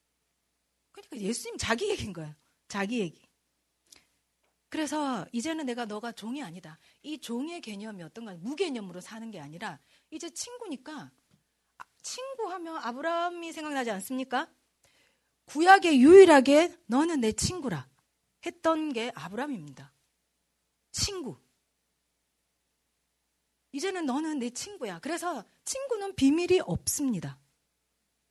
[0.91, 2.33] 그러니까 예수님 자기 얘기인 거예요.
[2.67, 3.30] 자기 얘기.
[4.71, 6.79] 그래서 이제는 내가 너가 종이 아니다.
[7.03, 9.79] 이 종의 개념이 어떤가 무개념으로 사는 게 아니라
[10.11, 11.11] 이제 친구니까
[12.01, 14.49] 친구 하면 아브라함이 생각나지 않습니까?
[15.43, 17.89] 구약에 유일하게 너는 내 친구라
[18.45, 19.93] 했던 게 아브람입니다.
[20.93, 21.37] 친구.
[23.73, 24.99] 이제는 너는 내 친구야.
[24.99, 27.37] 그래서 친구는 비밀이 없습니다.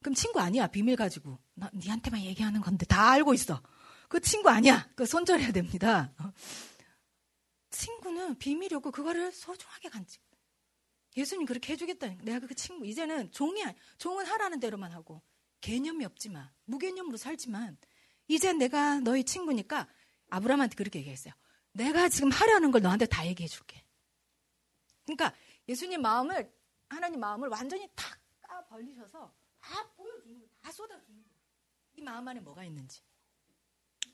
[0.01, 0.69] 그럼 친구 아니야.
[0.69, 1.39] 비밀 가지고.
[1.53, 3.61] 나 니한테만 얘기하는 건데 다 알고 있어.
[4.11, 4.91] 그 친구 아니야.
[4.97, 6.13] 그 손절해야 됩니다.
[7.71, 10.21] 친구는 비밀이 없고 그거를 소중하게 간직.
[11.17, 12.09] 예수님 그렇게 해주겠다.
[12.23, 13.63] 내가 그 친구 이제는 종이
[13.99, 15.23] 종은 하라는 대로만 하고
[15.61, 17.79] 개념이 없지만 무개념으로 살지만
[18.27, 19.87] 이제 내가 너희 친구니까
[20.29, 21.33] 아브라함한테 그렇게 얘기했어요.
[21.71, 23.85] 내가 지금 하려는 걸 너한테 다 얘기해 줄게.
[25.05, 25.33] 그러니까
[25.69, 26.53] 예수님 마음을
[26.89, 28.19] 하나님 마음을 완전히 탁
[28.69, 30.51] 벌리셔서 다 보여주는 거예요.
[30.61, 31.37] 다 쏟아주는 거예요.
[31.95, 33.03] 이 마음 안에 뭐가 있는지.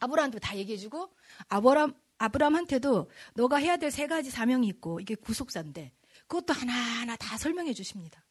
[0.01, 1.15] 아브라함한테 다 얘기해주고
[1.49, 5.93] 아브람 아브라함한테도 너가 해야 될 세 가지 사명이 있고 이게 구속사인데
[6.27, 8.25] 그것도 하나하나 다 설명해 주십니다.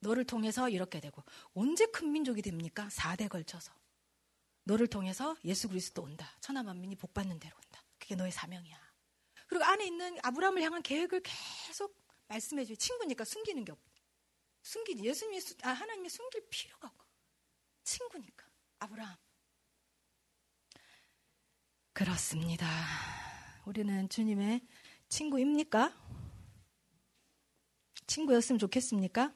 [0.00, 1.22] 너를 통해서 이렇게 되고
[1.54, 2.88] 언제 큰 민족이 됩니까?
[2.90, 3.72] 4대 걸쳐서.
[4.64, 6.30] 너를 통해서 예수 그리스도 온다.
[6.40, 7.82] 천하 만민이 복 받는 대로 온다.
[7.98, 8.78] 그게 너의 사명이야.
[9.46, 11.96] 그리고 안에 있는 아브라함을 향한 계획을 계속
[12.28, 12.76] 말씀해 줘요.
[12.76, 13.78] 친구니까 숨기는 게 없.
[14.62, 15.02] 숨기지.
[15.04, 17.04] 예수님이 아, 하나님이 숨길 필요가 없고.
[17.84, 18.46] 친구니까.
[18.80, 19.16] 아브라함.
[21.98, 22.68] 그렇습니다.
[23.64, 24.60] 우리는 주님의
[25.08, 25.92] 친구입니까?
[28.06, 29.34] 친구였으면 좋겠습니까?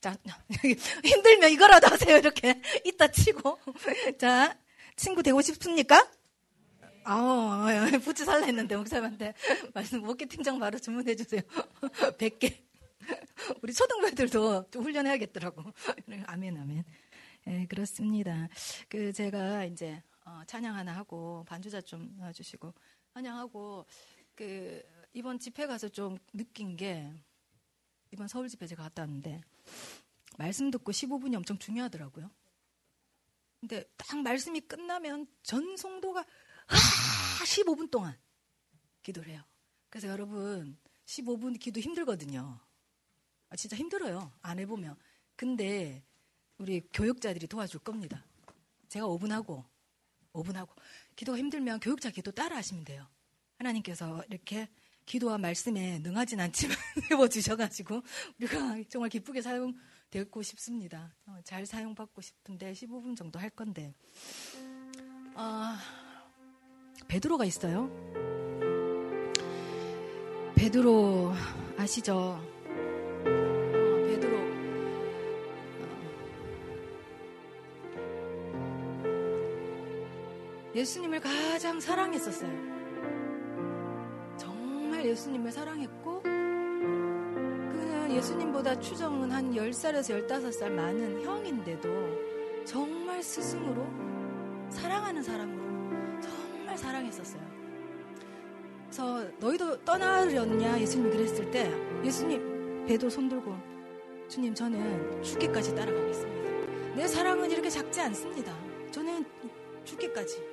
[0.00, 0.16] 자,
[1.04, 2.16] 힘들면 이거라도 하세요.
[2.16, 3.58] 이렇게 이따 치고.
[4.20, 4.56] 자,
[4.94, 6.08] 친구 되고 싶습니까?
[7.02, 7.66] 아,
[8.04, 9.34] 부츠 살라 했는데 목사님한테
[9.74, 11.40] 말씀 목회 팀장 바로 주문해 주세요.
[12.18, 12.56] 100개.
[13.62, 15.64] 우리 초등부들도 좀 훈련해야겠더라고.
[16.26, 16.84] 아멘, 아멘.
[17.48, 18.48] 예, 그렇습니다.
[18.88, 22.72] 그 제가 이제 어, 찬양 하나 하고 반주자 좀 놔주시고
[23.14, 23.86] 찬양하고
[24.34, 24.82] 그
[25.12, 27.12] 이번 집회 가서 좀 느낀 게
[28.10, 29.40] 이번 서울 집회 제가 갔다 왔는데
[30.38, 32.30] 말씀 듣고 15분이 엄청 중요하더라고요.
[33.60, 38.16] 근데 딱 말씀이 끝나면 전 성도가 아, 15분 동안
[39.02, 39.42] 기도를 해요.
[39.88, 42.58] 그래서 여러분 15분 기도 힘들거든요.
[43.48, 44.32] 아, 진짜 힘들어요.
[44.40, 44.96] 안 해보면.
[45.36, 46.02] 근데
[46.58, 48.24] 우리 교육자들이 도와줄 겁니다.
[48.88, 49.64] 제가 5분 하고
[50.32, 50.74] 5분 하고
[51.16, 53.06] 기도가 힘들면 교육자 기도 따라 하시면 돼요.
[53.58, 54.68] 하나님께서 이렇게
[55.06, 56.76] 기도와 말씀에 능하진 않지만
[57.10, 58.02] 해보주셔가지고
[58.38, 61.14] 우리가 정말 기쁘게 사용되고 싶습니다.
[61.26, 63.94] 어, 잘 사용받고 싶은데 15분 정도 할 건데
[65.34, 65.74] 어,
[67.08, 67.90] 베드로가 있어요.
[70.54, 71.32] 베드로
[71.76, 72.51] 아시죠?
[80.74, 82.72] 예수님을 가장 사랑했었어요.
[85.04, 91.88] 예수님을 사랑했고 그는 예수님보다 추정은 한 10살에서 15살 많은 형인데도
[92.64, 93.86] 정말 스승으로
[94.70, 97.42] 사랑하는 사람으로 정말 사랑했었어요.
[98.84, 101.70] 그래서 너희도 떠나려느냐 예수님이 그랬을 때
[102.04, 103.56] 예수님 배도 손들고
[104.28, 106.94] 주님 저는 죽기까지 따라가겠습니다.
[106.94, 108.54] 내 사랑은 이렇게 작지 않습니다.
[108.90, 109.24] 저는
[109.84, 110.51] 죽기까지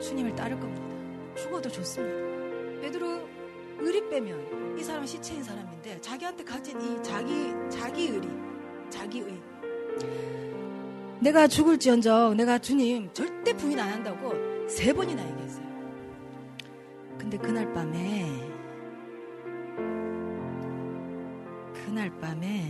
[0.00, 0.82] 주님을 따를 겁니다.
[1.36, 2.80] 죽어도 좋습니다.
[2.82, 3.28] 베드로
[3.78, 8.28] 의리 빼면 이 사람은 시체인 사람인데 자기한테 가진 이 자기 자기 의리,
[8.90, 9.42] 자기 의.
[11.20, 14.32] 내가 죽을지언정 내가 주님 절대 부인 안 한다고
[14.68, 15.64] 세 번이나 얘기했어요.
[17.18, 18.26] 근데 그날 밤에
[21.72, 22.64] 그날 밤에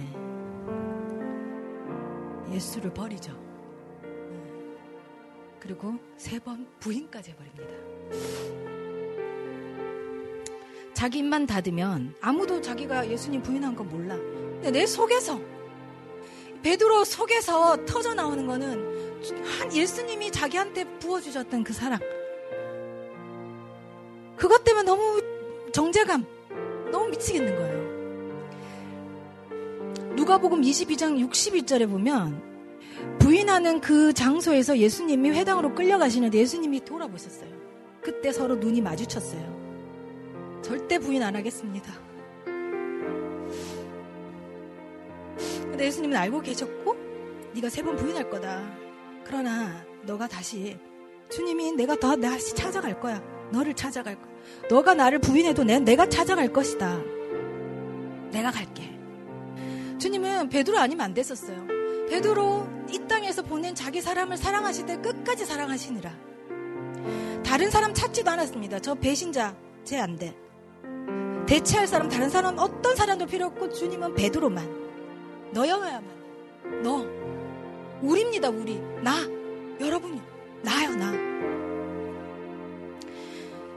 [2.53, 3.44] 예수를 버리죠.
[5.65, 5.69] 네.
[5.69, 7.75] 그리고 세 번 부인까지 해버립니다.
[10.93, 14.15] 자기 입만 닫으면 아무도 자기가 예수님 부인한 건 몰라.
[14.17, 15.41] 근데 내 속에서
[16.63, 19.23] 베드로 속에서 터져 나오는 거는
[19.59, 21.99] 한 예수님이 자기한테 부어주셨던 그 사랑.
[24.37, 25.21] 그것 때문에 너무
[25.73, 26.25] 정제감,
[26.91, 27.85] 너무 미치겠는 거예요.
[30.15, 32.54] 누가복음 22장 61절에 보면
[33.19, 37.51] 부인하는 그 장소에서 예수님이 회당으로 끌려가시는데 예수님이 돌아보셨어요.
[38.03, 40.61] 그때 서로 눈이 마주쳤어요.
[40.63, 41.93] 절대 부인 안 하겠습니다.
[45.63, 46.97] 근데 예수님은 알고 계셨고
[47.55, 48.63] 네가 세 번 부인할 거다.
[49.25, 50.79] 그러나 너가 다시
[51.31, 53.23] 주님이 내가 더 다시 찾아갈 거야.
[53.51, 54.33] 너를 찾아갈 거야.
[54.69, 57.01] 너가 나를 부인해도 내, 내가 찾아갈 것이다.
[58.33, 58.91] 내가 갈게.
[59.99, 61.67] 주님은 베드로 아니면 안 됐었어요.
[62.09, 66.13] 베드로 이 땅에서 보낸 자기 사람을 사랑하실 때 끝까지 사랑하시니라.
[67.45, 68.79] 다른 사람 찾지도 않았습니다.
[68.81, 70.35] 저 배신자 제 안 돼.
[71.47, 74.85] 대체할 사람 다른 사람 어떤 사람도 필요 없고 주님은 베드로만
[75.53, 76.03] 너여야만
[76.83, 77.05] 너
[78.03, 78.79] 우리입니다, 우리.
[79.03, 79.17] 나.
[79.81, 80.21] 여러분이.
[80.63, 81.13] 나요, 나.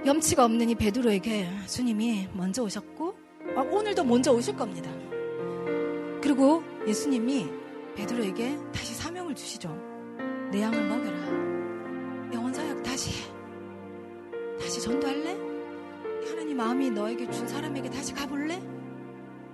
[0.05, 3.15] 염치가 없는 이 베드로에게 주님이 먼저 오셨고,
[3.55, 4.89] 아, 오늘도 먼저 오실 겁니다.
[6.21, 7.47] 그리고 예수님이
[7.97, 9.69] 베드로에게 다시 사명을 주시죠.
[10.51, 12.31] 내 양을 먹여라.
[12.31, 13.33] 영원 사역 다시 해.
[14.59, 15.31] 다시 전도할래?
[16.29, 18.61] 하나님 마음이 너에게 준 사람에게 다시 가볼래?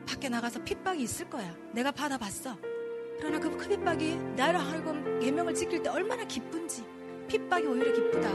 [0.06, 1.56] 밖에 나가서 핍박이 있을 거야.
[1.72, 2.58] 내가 받아봤어.
[3.18, 6.84] 그러나 그 핍박이 나를 하여금 계명을 지킬 때 얼마나 기쁜지.
[7.30, 8.30] 핍박이 오히려 기쁘다.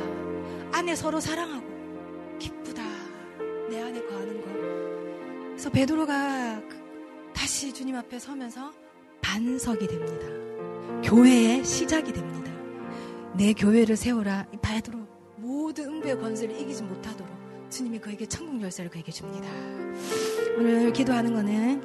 [0.72, 2.82] 안에 서로 사랑하고 기쁘다.
[3.68, 5.48] 내 안에 거하는 거.
[5.50, 6.62] 그래서 베드로가
[7.34, 8.87] 다시 주님 앞에 서면서
[9.28, 10.26] 반석이 됩니다.
[11.04, 12.50] 교회의 시작이 됩니다.
[13.34, 14.46] 내 교회를 세우라.
[14.62, 14.98] 베드로
[15.36, 17.28] 모든 음부의 권세를 이기지 못하도록
[17.68, 19.46] 주님이 그에게 천국 열쇠를 그에게 줍니다.
[20.56, 21.82] 오늘 기도하는 거는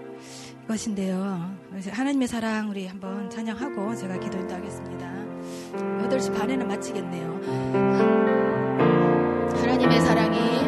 [0.63, 1.53] 이것인데요.
[1.91, 5.13] 하나님의 사랑 우리 한번 찬양하고 제가 기도 인도 하겠습니다.
[6.08, 7.41] 8시 반에는 마치겠네요.
[9.58, 10.62] 하나님의 사랑이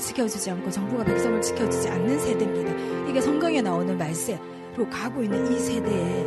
[0.00, 3.08] 지켜주지 않고 정부가 백성을 지켜주지 않는 세대입니다.
[3.08, 6.26] 이게 성경에 나오는 말세로 가고 있는 이 세대에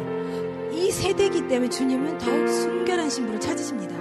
[0.71, 3.95] 이 세대이기 때문에 주님은 더욱 순결한 신부를 찾으십니다.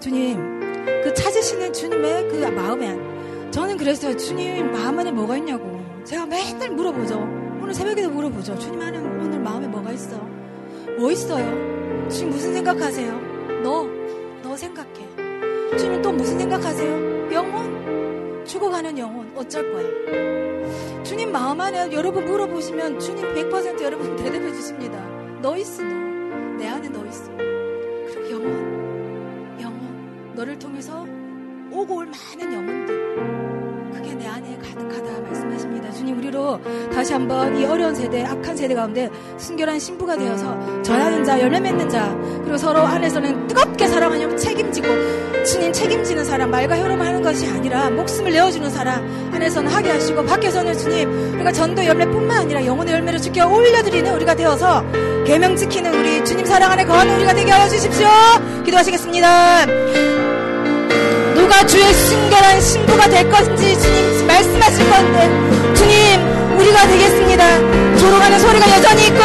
[0.00, 0.60] 주님,
[1.04, 2.98] 그 찾으시는 주님의 그 마음에
[3.50, 4.16] 저는 그랬어요.
[4.16, 5.80] 주님 마음 안에 뭐가 있냐고.
[6.04, 7.18] 제가 맨날 물어보죠.
[7.60, 8.58] 오늘 새벽에도 물어보죠.
[8.58, 10.16] 주님 안에 오늘 마음에 뭐가 있어?
[10.98, 12.08] 뭐 있어요?
[12.08, 13.62] 주님 무슨 생각하세요?
[13.62, 13.86] 너,
[14.42, 15.76] 너 생각해.
[15.78, 17.32] 주님 또 무슨 생각하세요?
[17.32, 17.99] 영혼?
[18.60, 21.02] 죽어가는 영혼 어쩔 거야?
[21.02, 25.02] 주님 마음 안에 여러분 물어보시면 주님 100% 여러분 대답해 주십니다.
[25.40, 25.94] 너 있어, 너.
[26.58, 27.34] 내 안에 너 있어.
[27.38, 30.34] 그리고 영혼, 영혼.
[30.34, 31.06] 너를 통해서
[31.72, 33.59] 오고 올 많은 영혼들.
[34.88, 35.90] 가득하다 말씀하십니다.
[35.92, 36.60] 주님 우리로
[36.92, 41.88] 다시 한번 이 어려운 세대, 악한 세대 가운데 순결한 신부가 되어서 전하는 자, 열매 맺는
[41.88, 44.88] 자, 그리고 서로 안에서는 뜨겁게 사랑하며 책임지고
[45.44, 50.76] 주님 책임지는 사람, 말과 혀로만 하는 것이 아니라 목숨을 내어주는 사람 안에서는 하게 하시고 밖에서는
[50.76, 54.84] 주님 우리가 전도 열매뿐만 아니라 영혼의 열매를 지켜 올려드리는 우리가 되어서
[55.24, 58.08] 계명 지키는 우리 주님 사랑 안에 거하는 우리가 되게 하여 주십시오.
[58.64, 60.49] 기도하시겠습니다.
[61.50, 67.98] 누가 주의 순결한 신부가 될 것인지 주님 말씀하실 건데 주님 우리가 되겠습니다.
[67.98, 69.20] 조롱하는 소리가 여전히 있고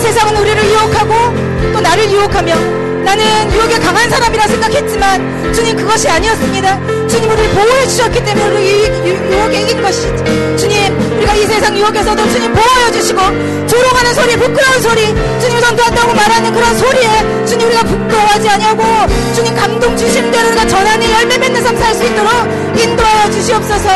[0.00, 7.08] 세상은 우리를 유혹하고 또 나를 유혹하며 나는 유혹에 강한 사람이라 생각했지만 주님 그것이 아니었습니다.
[7.08, 8.84] 주님 우리를 보호해 주셨기 때문에 우리
[9.30, 10.56] 유혹에 이긴 것이지.
[10.56, 13.20] 주님 우리가 이 세상 유혹에서도 주님 보호해 주시고
[13.66, 15.06] 조롱하는 소리 부끄러운 소리
[15.40, 18.82] 주님 전도한다고 말하는 그런 소리에 주님 우리가 부끄러워하지 아니하고
[19.34, 22.30] 주님 감동 주시는 대로 우리가 전하는 열매 맺는 삶 살 수 있도록
[22.78, 23.88] 인도하여 주시옵소서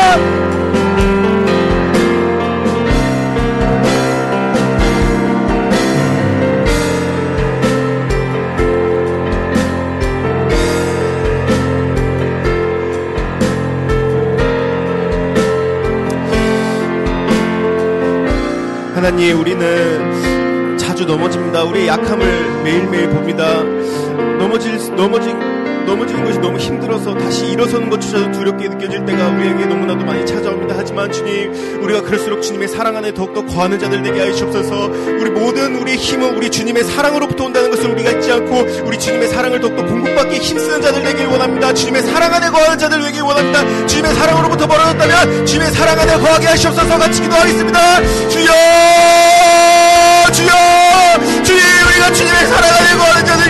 [19.07, 21.63] 하나님 우리는 자주 넘어집니다.
[21.63, 23.63] 우리의 약함을 매일매일 봅니다.
[24.37, 25.29] 넘어질 넘어지
[25.87, 30.75] 넘어지는 것이 너무 힘들어서 다시 일어서는 것조차도 두렵게 느껴질 때가 우리에게 너무나도 많이 찾아옵니다.
[30.77, 34.87] 하지만 주님, 우리가 그럴수록 주님의 사랑 안에 더욱더 거하는 자들 되게 하시옵소서.
[34.87, 39.61] 우리 모든 우리의 힘은 우리 주님의 사랑으로부터 온다는 것을 우리가 잊지 않고 우리 주님의 사랑을
[39.61, 41.73] 더욱더 공급받기 힘쓰는 자들 되길 원합니다.
[41.73, 43.87] 주님의 사랑 안에 거하는 자들 되길 원합니다.
[43.87, 47.79] 주님의 사랑으로부터 멀어졌다면 주님의 사랑 안에 거하게 하시옵소서 같이 기도하겠습니다.
[48.27, 48.51] 주여!
[50.33, 51.43] 주여!
[51.43, 53.46] 주님, 우리가 주님의 사랑 안에 거하는 자들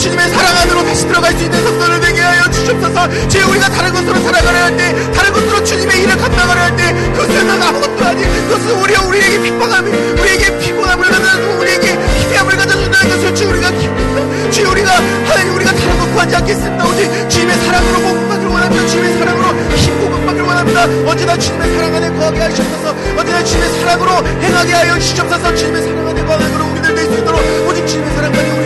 [0.00, 3.28] 주님의 사랑 안으로 다시 들어갈 수 있는 성도를 되게 하여 주시옵소서.
[3.28, 8.48] 주 우리가 다른 것으로 살아가려 할때 다른 것으로 주님의 일을 감당하려 할때 그것은 아무것도 아닌
[8.48, 14.70] 그것은 우리 우리에게 핍박함이 우리에게 피곤함을 가져주고 우리에게 희대함을 가져준다는 것을 주 우리가 기쁩니다 주
[14.70, 14.90] 우리가
[15.26, 16.86] 하나님 우리가 다른 것 구하지 않겠습니다.
[16.86, 18.86] 오직 주님의 사랑으로 복받을 원합니다.
[18.86, 20.84] 주님의 사랑으로 힘 복받을 원합니다.
[21.10, 22.94] 언제나 주님의 사랑 안에 거하게 하시옵소서.
[23.18, 25.54] 언제나 주님의 사랑으로 행하게 하여 주시옵소서.
[25.54, 28.59] 주님의 사랑 안에 거하는 우리들 될수 있도록 오직 주님의 사랑만이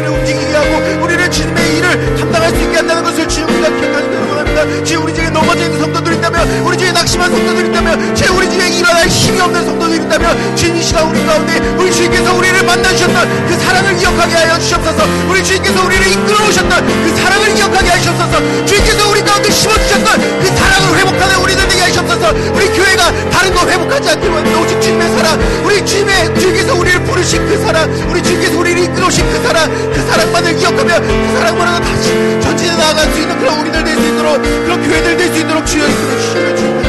[0.72, 5.14] 하고 우리를 주님의 일을 감당할 수 있게 한다는 것을 주님과 기억하는 데 원합니다 주 우리
[5.14, 9.40] 중에 넘어져 있는 성도들 있다면 우리 중에 낙심한 성도들 있다면 주 우리 중에 일어날 힘이
[9.40, 14.34] 없는 성도들 있다면 주님 이 시간 우리 가운데 우리 주님께서 우리를 만나주셨던 그 사랑을 기억하게
[14.34, 15.04] 하여 주시옵소서.
[15.28, 18.66] 우리 주님께서 우리를 이끌어 오셨던 그 사랑을 기억하게 하시옵소서.
[18.66, 22.30] 주님께서 우리 가운데 심어주셨던 그 사랑을 회복하는 우리들 되게 하시옵소서.
[22.54, 27.58] 우리 교회가 다른 거 회복하지 합니다 오직 주님의 사랑 우리 주님의 주님께서 우리를 부르신 그
[27.64, 32.76] 사랑 우리 주님께서 우리를 이끌어 오신 그 사랑 그 사랑만을 기억하며 그 사랑만으로 다시 전진해
[32.76, 36.20] 나아갈 수 있는 그런 우리들 될 수 있도록 그런 교회들 될 수 있도록 주여 이끌어
[36.20, 36.84] 주시며 주님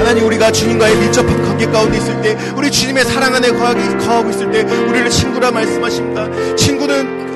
[0.00, 4.62] 하나님 우리가 주님과의 밀접한 관계 가운데 있을 때 우리 주님의 사랑 안에 거하고 있을 때
[4.62, 6.28] 우리를 친구라 말씀하십니다.
[6.56, 7.31] 친구는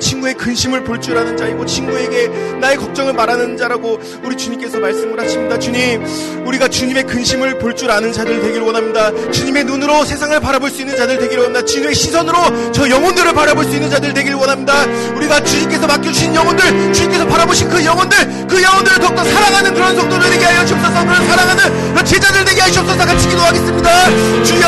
[0.00, 2.28] 친구의 근심을 볼 줄 아는 자이고 친구에게
[2.60, 5.58] 나의 걱정을 말하는 자라고 우리 주님께서 말씀을 하십니다.
[5.58, 6.04] 주님,
[6.44, 9.10] 우리가 주님의 근심을 볼 줄 아는 자들 되기를 원합니다.
[9.30, 11.64] 주님의 눈으로 세상을 바라볼 수 있는 자들 되기를 원합니다.
[11.64, 14.84] 주님의 시선으로 저 영혼들을 바라볼 수 있는 자들 되기를 원합니다.
[15.14, 20.44] 우리가 주님께서 맡겨주신 영혼들, 주님께서 바라보신 그 영혼들, 그 영혼들을 더욱더 사랑하는 그런 성도들 되게
[20.44, 24.44] 하여 주옵소서, 그런 사랑하는 제자들 되게 하시옵소서 같이 기도하겠습니다.
[24.44, 24.66] 주여,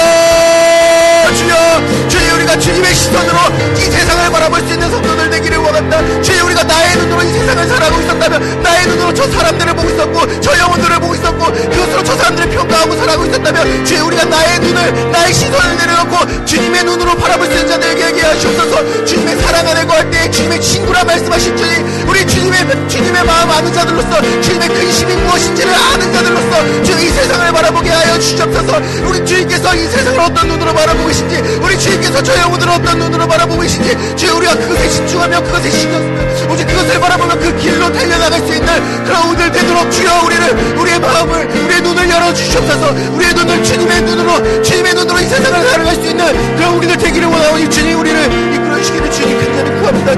[1.35, 3.39] 주여, 주여 우리가 주님의 시선으로
[3.77, 6.23] 이 세상을 바라볼 수 있는 성도들 되기를 원합니다.
[6.23, 10.59] 주여 우리가 나의 눈으로 이 세상을 살아가고 있었다면 나의 눈으로 저 사람들을 보고 있었고 저
[10.59, 15.77] 영혼들을 보고 있었고 그것으로 저 사람들을 평가하고 살아가고 있었다면 주여 우리가 나의 눈을 나의 시선을
[15.77, 21.05] 내려놓고 주님의 눈으로 바라볼 수 있는 자들에게 하시옵소서 주님의 사랑 안에 거할 때 주님의 친구라
[21.05, 27.53] 말씀하신 주님 우리 주님의 주님의 마음 아는 자들로서 주님의 근심이 무엇인지를 아는 자들로서 주이 세상을
[27.53, 32.39] 바라보게 하여 주시옵소서 우리 주님께서 이 세상을 어떤 눈으로 바라보고 계신 지 우리 주님께서 저
[32.39, 37.39] 영혼들을 어떤 눈으로 바라보고 계신지 주여 우리가 그것에 집중하며 그것에 신경 쓰며 오직 그것을 바라보며
[37.39, 42.91] 그 길로 달려나갈 수 있는 그런 오늘 되도록 주여 우리를 우리의 마음을 우리의 눈을 열어주시옵소서.
[43.15, 47.71] 우리의 눈을 주님의 눈으로 주님의 눈으로 이 세상을 살아갈 수 있는 그런 우리들 되기를 원하오니
[47.71, 50.13] 주님 우리를 이끌어 주시기를 주님 간절히 구합니다.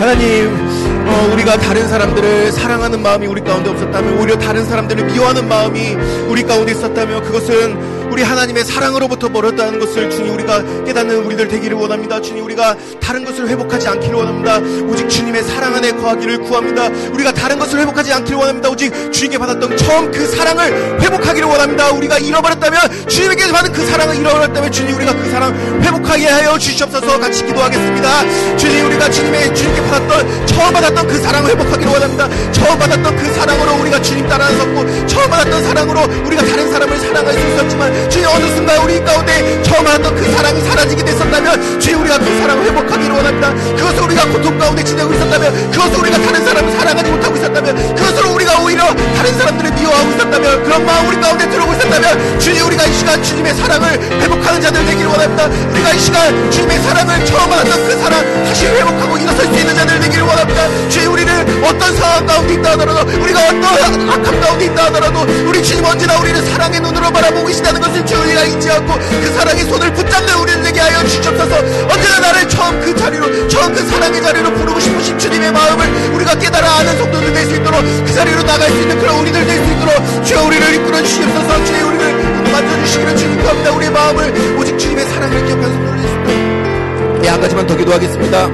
[0.00, 0.74] 하나님
[1.06, 5.96] 어, 우리가 다른 사람들을 사랑하는 마음이 우리 가운데 없었다면 오히려 다른 사람들을 미워하는 마음이
[6.28, 12.20] 우리 가운데 있었다면 그것은 우리 하나님의 사랑으로부터 멀었다는 것을 주님 우리가 깨닫는 우리들 되기를 원합니다.
[12.20, 14.58] 주님 우리가 다른 것을 회복하지 않기를 원합니다.
[14.88, 16.86] 오직 주님의 사랑 안에 거하기를 구합니다.
[17.12, 18.70] 우리가 다른 것을 회복하지 않기를 원합니다.
[18.70, 21.90] 오직 주님께 받았던 처음 그 사랑을 회복하기를 원합니다.
[21.90, 27.44] 우리가 잃어버렸다면 주님에게 받은 그 사랑을 잃어버렸다면 주님 우리가 그 사랑 회복하게 하여 주시옵소서 같이
[27.44, 28.56] 기도하겠습니다.
[28.56, 32.28] 주님 우리가 주님의 주님께 받았던 처음 받았던 그 사랑을 회복하기를 원합니다.
[32.52, 37.32] 처음 받았던 그 사랑으로 우리가 주님 따라 섰고 처음 받았던 사랑으로 우리가 다른 사람을 사랑할
[37.34, 42.18] 수 있었지만 주여 어느 순간 우리 가운데 처음 하던 그 사랑이 사라지게 됐었다면 주여 우리가
[42.18, 43.54] 그 사랑을 회복하기를 원합니다.
[43.76, 48.60] 그것을 우리가 고통 가운데 지내고 있었다면 그것을 우리가 다른 사람을 사랑하지 못하고 있었다면 그것으로 우리가
[48.60, 48.84] 오히려
[49.16, 53.54] 다른 사람들을 미워하고 있었다면 그런 마음 우리 가운데 들어오고 있었다면 주여 우리가 이 시간 주님의
[53.54, 55.46] 사랑을 회복하는 자들 되기를 원합니다.
[55.46, 60.00] 우리가 이 시간 주님의 사랑을 처음 알았던 그 사랑 다시 회복하고 일어설 수 있는 자들
[60.00, 60.88] 되기를 원합니다.
[60.88, 63.64] 주여 우리를 어떤 상황 가운데 있다 하더라도 우리가 어떤
[64.10, 68.04] 악함 가운데 있다 하더라도 우리 주님 언제나 우리를 사랑의 눈으로 바라보고 계시다는 것을
[68.44, 71.56] 잊지 않고 그 사랑의 손을 붙잡는 우리를 하여 주시옵소서.
[71.92, 76.78] 언제나 나를 처음 그 자리로 처음 그 사랑의 자리로 부르고 싶으신 주님의 마음을 우리가 깨달아
[76.78, 80.42] 아는 성도들 될수 있도록 그 자리로 나갈 수 있는 그런 우리들 될 수 있도록 주여
[80.44, 81.64] 우리를 이끌어 주시옵소서.
[81.64, 87.20] 주여 우리를 만져주시기를 주님 구합니다 우리의 마음을 오직 주님의 사랑을 될수 있도록.
[87.22, 88.50] 네, 한 가지만 더 기도하겠습니다.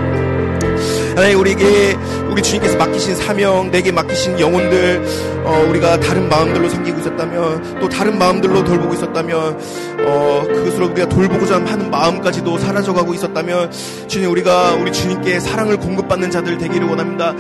[1.17, 1.97] 하나님 우리에게
[2.31, 5.03] 우리 주님께서 맡기신 사명, 내게 맡기신 영혼들,
[5.45, 9.59] 어, 우리가 다른 마음들로 섬기고 있었다면, 또 다른 마음들로 돌보고 있었다면,
[10.07, 13.73] 어, 그것으로 우리가 돌보고자 하는 마음까지도 사라져가고 있었다면,
[14.07, 17.35] 주님, 우리가 우리 주님께 사랑을 공급받는 자들 되기를 원합니다.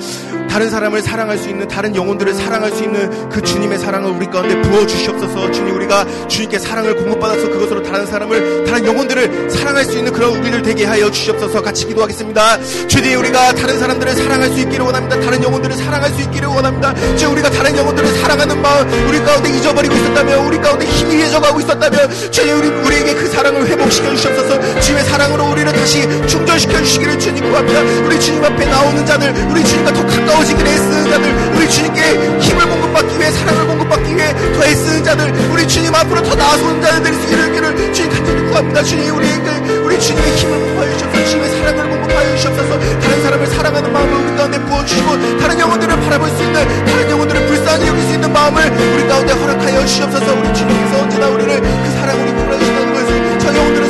[0.48, 4.60] 다른 사람을 사랑할 수 있는, 다른 영혼들을 사랑할 수 있는 그 주님의 사랑을 우리 가운데
[4.60, 10.36] 부어주시옵소서, 주님, 우리가 주님께 사랑을 공급받아서 그것으로 다른 사람을, 다른 영혼들을 사랑할 수 있는 그런
[10.36, 12.58] 우리를 되게 하여 주시옵소서 같이 기도하겠습니다.
[12.88, 15.20] 주님, 우리가 다른 사람들을 사랑할 수 있기를 원합니다.
[15.20, 16.94] 다른 영혼들을 사랑할 수 있기를 원합니다.
[17.16, 22.30] 주 우리가 다른 영혼들을 사랑하는 마음 우리 가운데 잊어버리고 있었다면 우리 가운데 힘이 해져가고 있었다면
[22.30, 27.80] 주님 우리, 우리에게 그 사랑을 회복시켜 주시옵소서 주님의 사랑으로 우리를 다시 충전시켜 주시기를 주님 구합니다.
[28.06, 33.18] 우리 주님 앞에 나오는 자들 우리 주님과 더 가까워지기를 애쓰는 자들 우리 주님께 힘을 공급받기
[33.18, 38.10] 위해 사랑을 공급받기 위해 더 애쓰는 자들 우리 주님 앞으로 더 나아서는 자들 있기를 주님
[38.10, 38.82] 간절히 구합니다.
[38.82, 39.50] 주님 우리에게
[39.84, 41.89] 우리 주님의 힘을 공급하여 주옵소서 주님의 사랑을
[42.40, 42.78] 주옵소서.
[42.78, 47.86] 다른 사람을 사랑하는 마음을 우리 가운데 부어주시고 다른 영혼들을 바라볼 수 있는 다른 영혼들을 불쌍히
[47.86, 48.62] 여길 수 있는 마음을
[48.94, 50.34] 우리 가운데 허락하여 주시옵소서.
[50.34, 53.89] 우리 주님께서 언제나 우리를 그 사랑으로 이끌어주시는 것을 저 영혼들을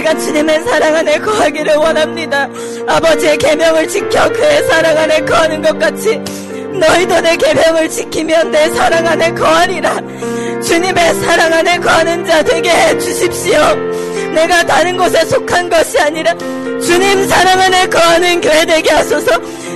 [0.00, 2.48] 우리가 주님의 사랑 안에 거하기를 원합니다.
[2.86, 6.18] 아버지의 계명을 지켜 그의 사랑 안에 거하는 것 같이
[6.72, 10.00] 너희도 내 계명을 지키면 내 사랑 안에 거하리라.
[10.62, 13.60] 주님의 사랑 안에 거하는 자 되게 해 주십시오.
[14.34, 19.30] 내가 다른 곳에 속한 것이 아니라 주님 사랑 안에 거하는 교회 되게 하소서.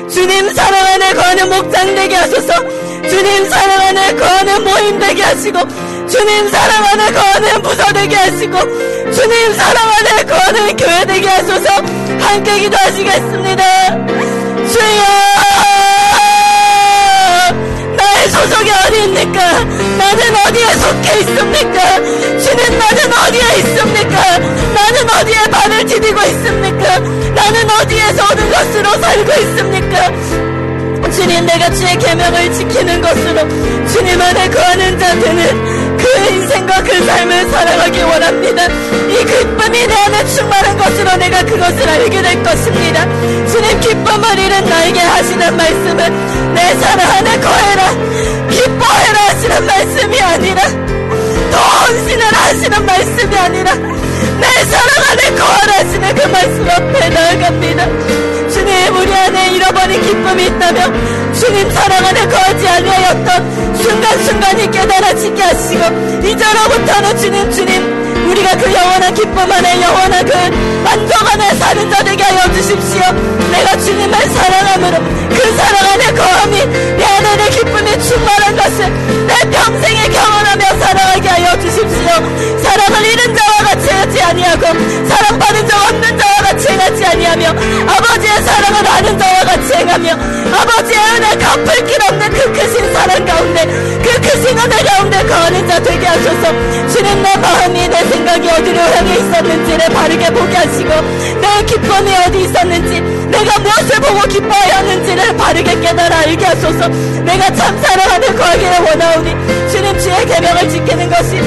[0.09, 2.53] 주님 사랑 안에 거하는 목장 되게 하소서.
[3.09, 5.59] 주님 사랑 안에 거하는 모임 되게 하시고
[6.09, 8.59] 주님 사랑 안에 거하는 부서 되게 하시고
[9.13, 11.69] 주님 사랑 안에 거하는 교회 되게 하소서.
[12.21, 14.07] 함께 기도하시겠습니다.
[14.69, 15.03] 주여!
[17.97, 19.65] 나의 소속이 어디입니까?
[19.99, 21.97] 나는 어디에 속해 있습니까?
[22.39, 24.39] 주님 나는 어디에 있습니까?
[24.39, 26.99] 나는 어디에 발을 디디고 있습니까?
[27.35, 30.13] 나는 어디에서 오는 것으로 살고 있습니까?
[31.13, 33.49] 주님 내가 주의 계명을 지키는 것으로
[33.93, 35.74] 주님 안에 거하는 자 되는
[36.05, 38.67] 그 인생과 그 삶을 살아가기 원합니다.
[38.67, 43.07] 이 기쁨이 내 안에 충만한 것으로 내가 그것을 알게 될 것입니다.
[43.49, 43.81] 주님
[44.39, 47.91] 잃은 나에게 하시는 말씀은 내 사랑 안에 거해라
[48.51, 50.63] 기뻐해라 하시는 말씀이 아니라
[51.51, 53.94] 더 헌신을 하시는 말씀이 아니라
[54.45, 57.87] 내 사랑 안에 거하라 하시는 그 말씀 앞에 나아갑니다.
[58.51, 65.83] 주님 우리 안에 잃어버린 기쁨이 있다면 주님 사랑 안에 거하지 아니하였던 순간순간이 깨달아지게 하시고
[66.25, 70.33] 이제로부터는 주님 주님 우리가 그 영원한 기쁨 안에 영원한 그
[70.85, 73.01] 만족 안에 사는 자 되게 하여 주십시오
[73.51, 74.99] 내가 주님을 사랑함으로
[75.31, 76.67] 그 사랑 안에 거함이
[76.97, 77.74] 내 안에 내 기쁨이
[78.09, 82.09] 충만한 것을 내 평생에 경험하며 살아가게 하여 주십시오.
[82.63, 84.67] 사랑을 잃은 자와 같이 하지 아니하고
[85.09, 91.37] 사랑받은 자 없는 자와 같이 행하지 아니하며 아버지의 사랑을 아는 자와 같이 행하며 아버지의 은혜
[91.37, 96.75] 갚을 길 없는 그 크신 사랑 가운데 그 크신 은혜 가운데 거하는 자 되게 하소서.
[96.93, 100.91] 주님 내 마음이 내 생각이 어디로 향해 있었는지를 바르게 보게 하시고
[101.41, 106.89] 내 기쁨이 어디 있었는지 내가 무엇을 보고 기뻐하였는지를 바르게 깨달아 알게 하소서.
[106.89, 109.31] 내가 참 사랑하는 거하기를 원하오니
[109.71, 111.41] 주님 주의 계명을 지키는 것이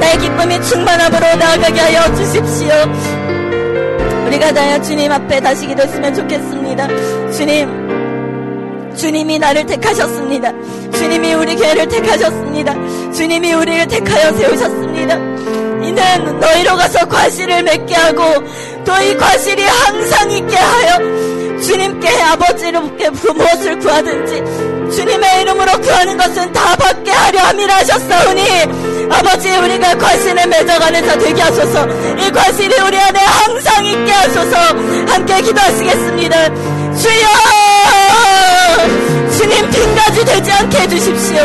[0.00, 2.72] 내 기쁨이 충만함으로 나아가게 하여 주십시오.
[4.26, 6.88] 우리가 다야 주님 앞에 다시 기도했으면 좋겠습니다.
[7.32, 8.01] 주님
[8.96, 10.52] 주님이 나를 택하셨습니다.
[10.92, 12.74] 주님이 우리 교회를 택하셨습니다.
[13.12, 15.14] 주님이 우리를 택하여 세우셨습니다.
[15.84, 18.22] 이는 너희로 가서 과실을 맺게 하고
[18.84, 20.98] 또이 과실이 항상 있게 하여
[21.60, 24.42] 주님께 아버지로께 무엇을 구하든지
[24.94, 28.42] 주님의 이름으로 구하는 것은 다 받게 하려 함이라 하셨사오니
[29.10, 31.86] 아버지 우리가 과실을 맺어가는 자 되게 하소서
[32.18, 34.56] 이 과실이 우리 안에 항상 있게 하소서
[35.06, 37.26] 함께 기도하시겠습니다 주여
[39.36, 41.42] 주님 빈가지 되지 않게 해주십시오.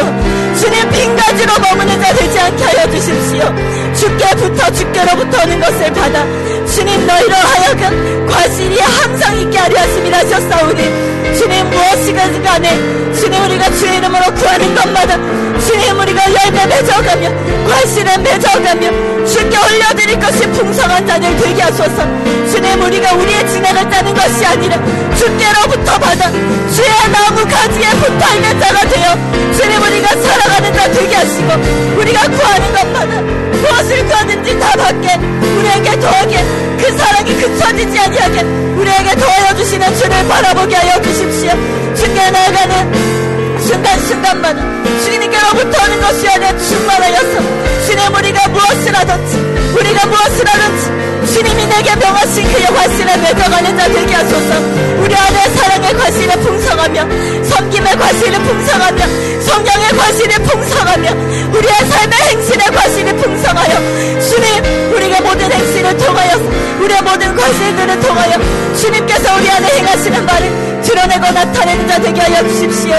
[0.59, 6.23] 주님 빈가지로 머무는 자 되지 않게 하여 주십시오 주께 붙어 주께로부터 오는 것을 받아
[6.65, 12.69] 주님 너희로 하여금 과실이 항상 있게 하려 하심이라 하셨사오니 주님 무엇이든 간에
[13.13, 15.17] 주님 우리가 주의 이름으로 구하는 것마다
[15.59, 17.29] 주님 우리가 열매 맺어가며
[17.67, 22.03] 과실 과실에 맺어가며 주께 올려드릴 것이 풍성한 자들 되게 하소서.
[22.51, 24.77] 주님 우리가 우리의 진행을 따는 것이 아니라
[25.15, 31.53] 주께로부터 받아 주의 나무 가지에 붙어있는 자가 되어 주님 우리가 살아가는 자 되게 하시고
[31.99, 36.45] 우리가 구하는 것마다 무엇을 구하는지 다 받게 우리에게 더하게
[36.78, 41.51] 그 사랑이 그쳐지지 아니하게 우리에게 더하여 주시는 주를 바라보게 하여 주십시오.
[41.95, 43.18] 주께 나아가는
[43.60, 44.62] 순간순간마다
[45.03, 49.38] 주님께로부터 오는 것이 아니라 충만하여서 주님 우리가 무엇을 하든지
[49.78, 56.32] 우리가 무엇을 하든지 주님이 내게 명하신 그의 과실에 맺어가는 자 되게 하소서 안에 사랑의 과실이
[56.41, 59.05] 풍성하며 섬김의 과실이 풍성하며
[59.41, 61.11] 성령의 과실이 풍성하며
[61.53, 66.36] 우리의 삶의 행실의 과실이 풍성하여 주님 우리가 모든 행실을 통하여
[66.82, 72.95] 우리의 모든 과실들을 통하여 주님께서 우리 안에 행하시는 말을 드러내고 나타내는 자 되게 하여 주십시오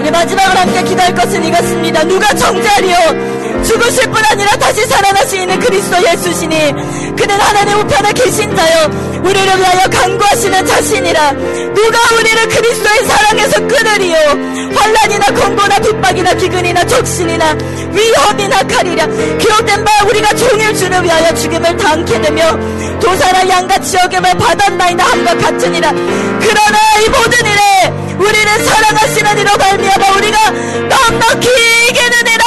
[0.00, 2.02] 우리 마지막으로 함께 기도할 것은 이것입니다.
[2.02, 6.72] 누가 정자리요 죽으실 뿐 아니라 다시 살아나시는 그리스도 예수시니
[7.16, 11.32] 그는 하나님 우편에 계신 자요 우리를 위하여 간구하시는 자신이라.
[11.32, 14.16] 누가 우리를 그리스도의 사랑에서 끊으리요?
[14.74, 17.56] 환란이나 공고나 핍박이나 기근이나 적신이나
[17.92, 19.06] 위험이나 칼이라
[19.38, 22.58] 기록된 바 우리가 종일 주를 위하여 죽임을 당케 되며
[22.98, 25.92] 도사라 양같이 여김을 받았나이다 함과 같으니라.
[25.92, 31.48] 그러나 이 모든 일에 우리를 사랑하시는 이로 말미암아 우리가 넉넉히
[31.90, 32.44] 이기느니라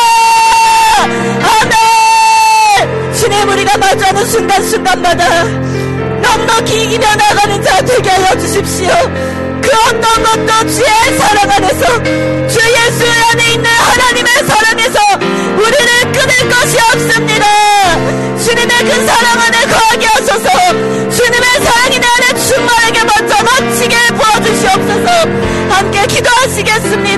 [3.35, 8.87] 주님 우리가 마주하는 순간순간마다 넉넉히 이기며 나가는 자 되게 하여 주십시오.
[9.61, 11.85] 그 어떤 것도 주의 사랑 안에서
[12.47, 14.99] 주 예수 안에 있는 하나님의 사랑에서
[15.57, 17.45] 우리를 끊을 것이 없습니다.
[18.41, 20.49] 주님의 그 사랑 안에 거하게 하소서.
[21.11, 25.07] 주님의 사랑이 내 안에 충만하게 먼저 넘치게 부어주시옵소서.
[25.69, 27.14] 함께 기도하시겠습니다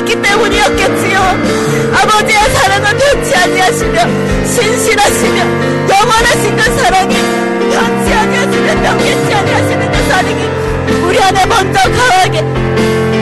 [0.00, 1.20] 있기 때문이었겠지요.
[1.92, 4.00] 아버지의 사랑은 변치 아니하시며
[4.46, 5.36] 신실하시며
[5.88, 7.14] 영원하신 그 사랑이
[7.70, 10.50] 변치 아니하시며 명예치 아니하시는 그 사랑이
[11.06, 12.40] 우리 안에 먼저 강하게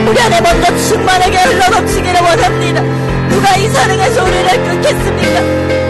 [0.09, 2.81] 우리 안에 먼저 충만하게 흘러넘치기를 원합니다.
[3.29, 5.41] 누가 이 사랑에서 우리를 끊겠습니까?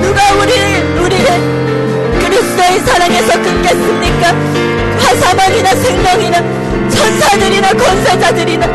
[0.02, 4.34] 누가 우리를 우리를 그리스도의 사랑에서 끊겠습니까?
[5.00, 6.59] 화사망이나 생명이나
[6.90, 8.66] 천사들이나 권세자들이나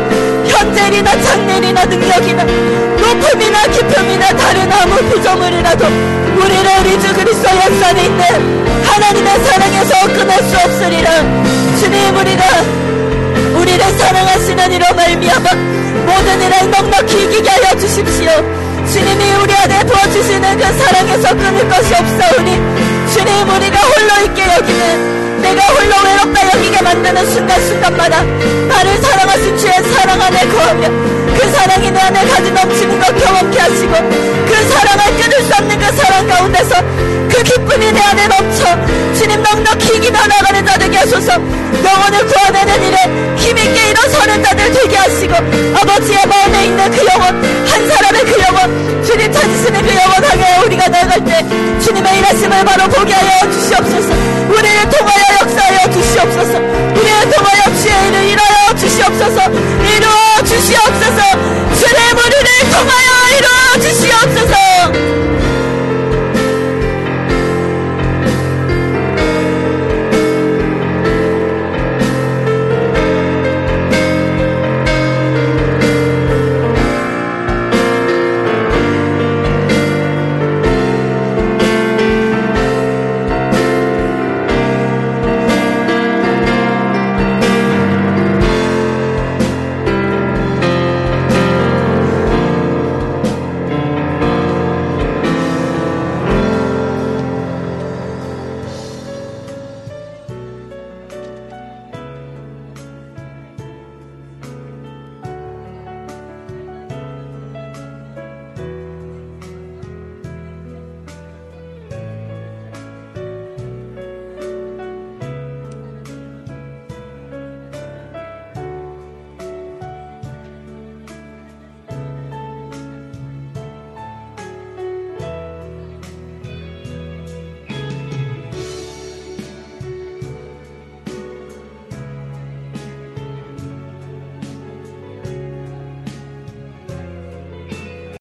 [0.47, 8.83] 현재이나 장래이나 능력이나 높음이나 깊음이나 다른 아무 구조물이라도 우리를 우리 주 그리스도 역사 안에 있는
[8.83, 11.11] 하나님의 사랑에서 끊을 수 없으리라.
[11.79, 12.43] 주님 우리가
[13.59, 15.49] 우리를 사랑하시는 이로 말미암아
[16.05, 18.29] 모든 일을 넉넉히 이기게 하여 주십시오.
[18.91, 22.51] 주님이 우리 안에 부어주시는 그 사랑에서 끊을 것이 없사오니
[23.13, 30.19] 주님 우리가 홀로 있게 여기는 내가 홀로 외롭다 여기게 만드는 순간순간마다 나를 사랑하신 주의 사랑
[30.19, 30.89] 안에 거하며
[31.37, 33.93] 그 사랑이 내 안에 가득 넘치는 것 경험케 하시고
[34.47, 36.75] 그 사랑을 끊을 수 없는 그 사랑 가운데서
[37.29, 38.63] 그 기쁨이 내 안에 넘쳐
[39.13, 41.33] 주님 넉넉히 이기며 나가는 자 되게 하소서.
[41.85, 42.97] 영혼을 구원하는 일에
[43.37, 45.35] 힘있게 일어서는 자들 되게 하시고
[45.75, 47.35] 아버지의 마음에 있는 그 영혼
[47.67, 51.45] 한 사람의 그 영혼 주님 찾으시는 그 영혼 향해 우리가 나갈 때
[51.83, 54.09] 주님의 일하심을 바로 보게 하여 주시옵소서.
[54.49, 55.24] 우리를 통하여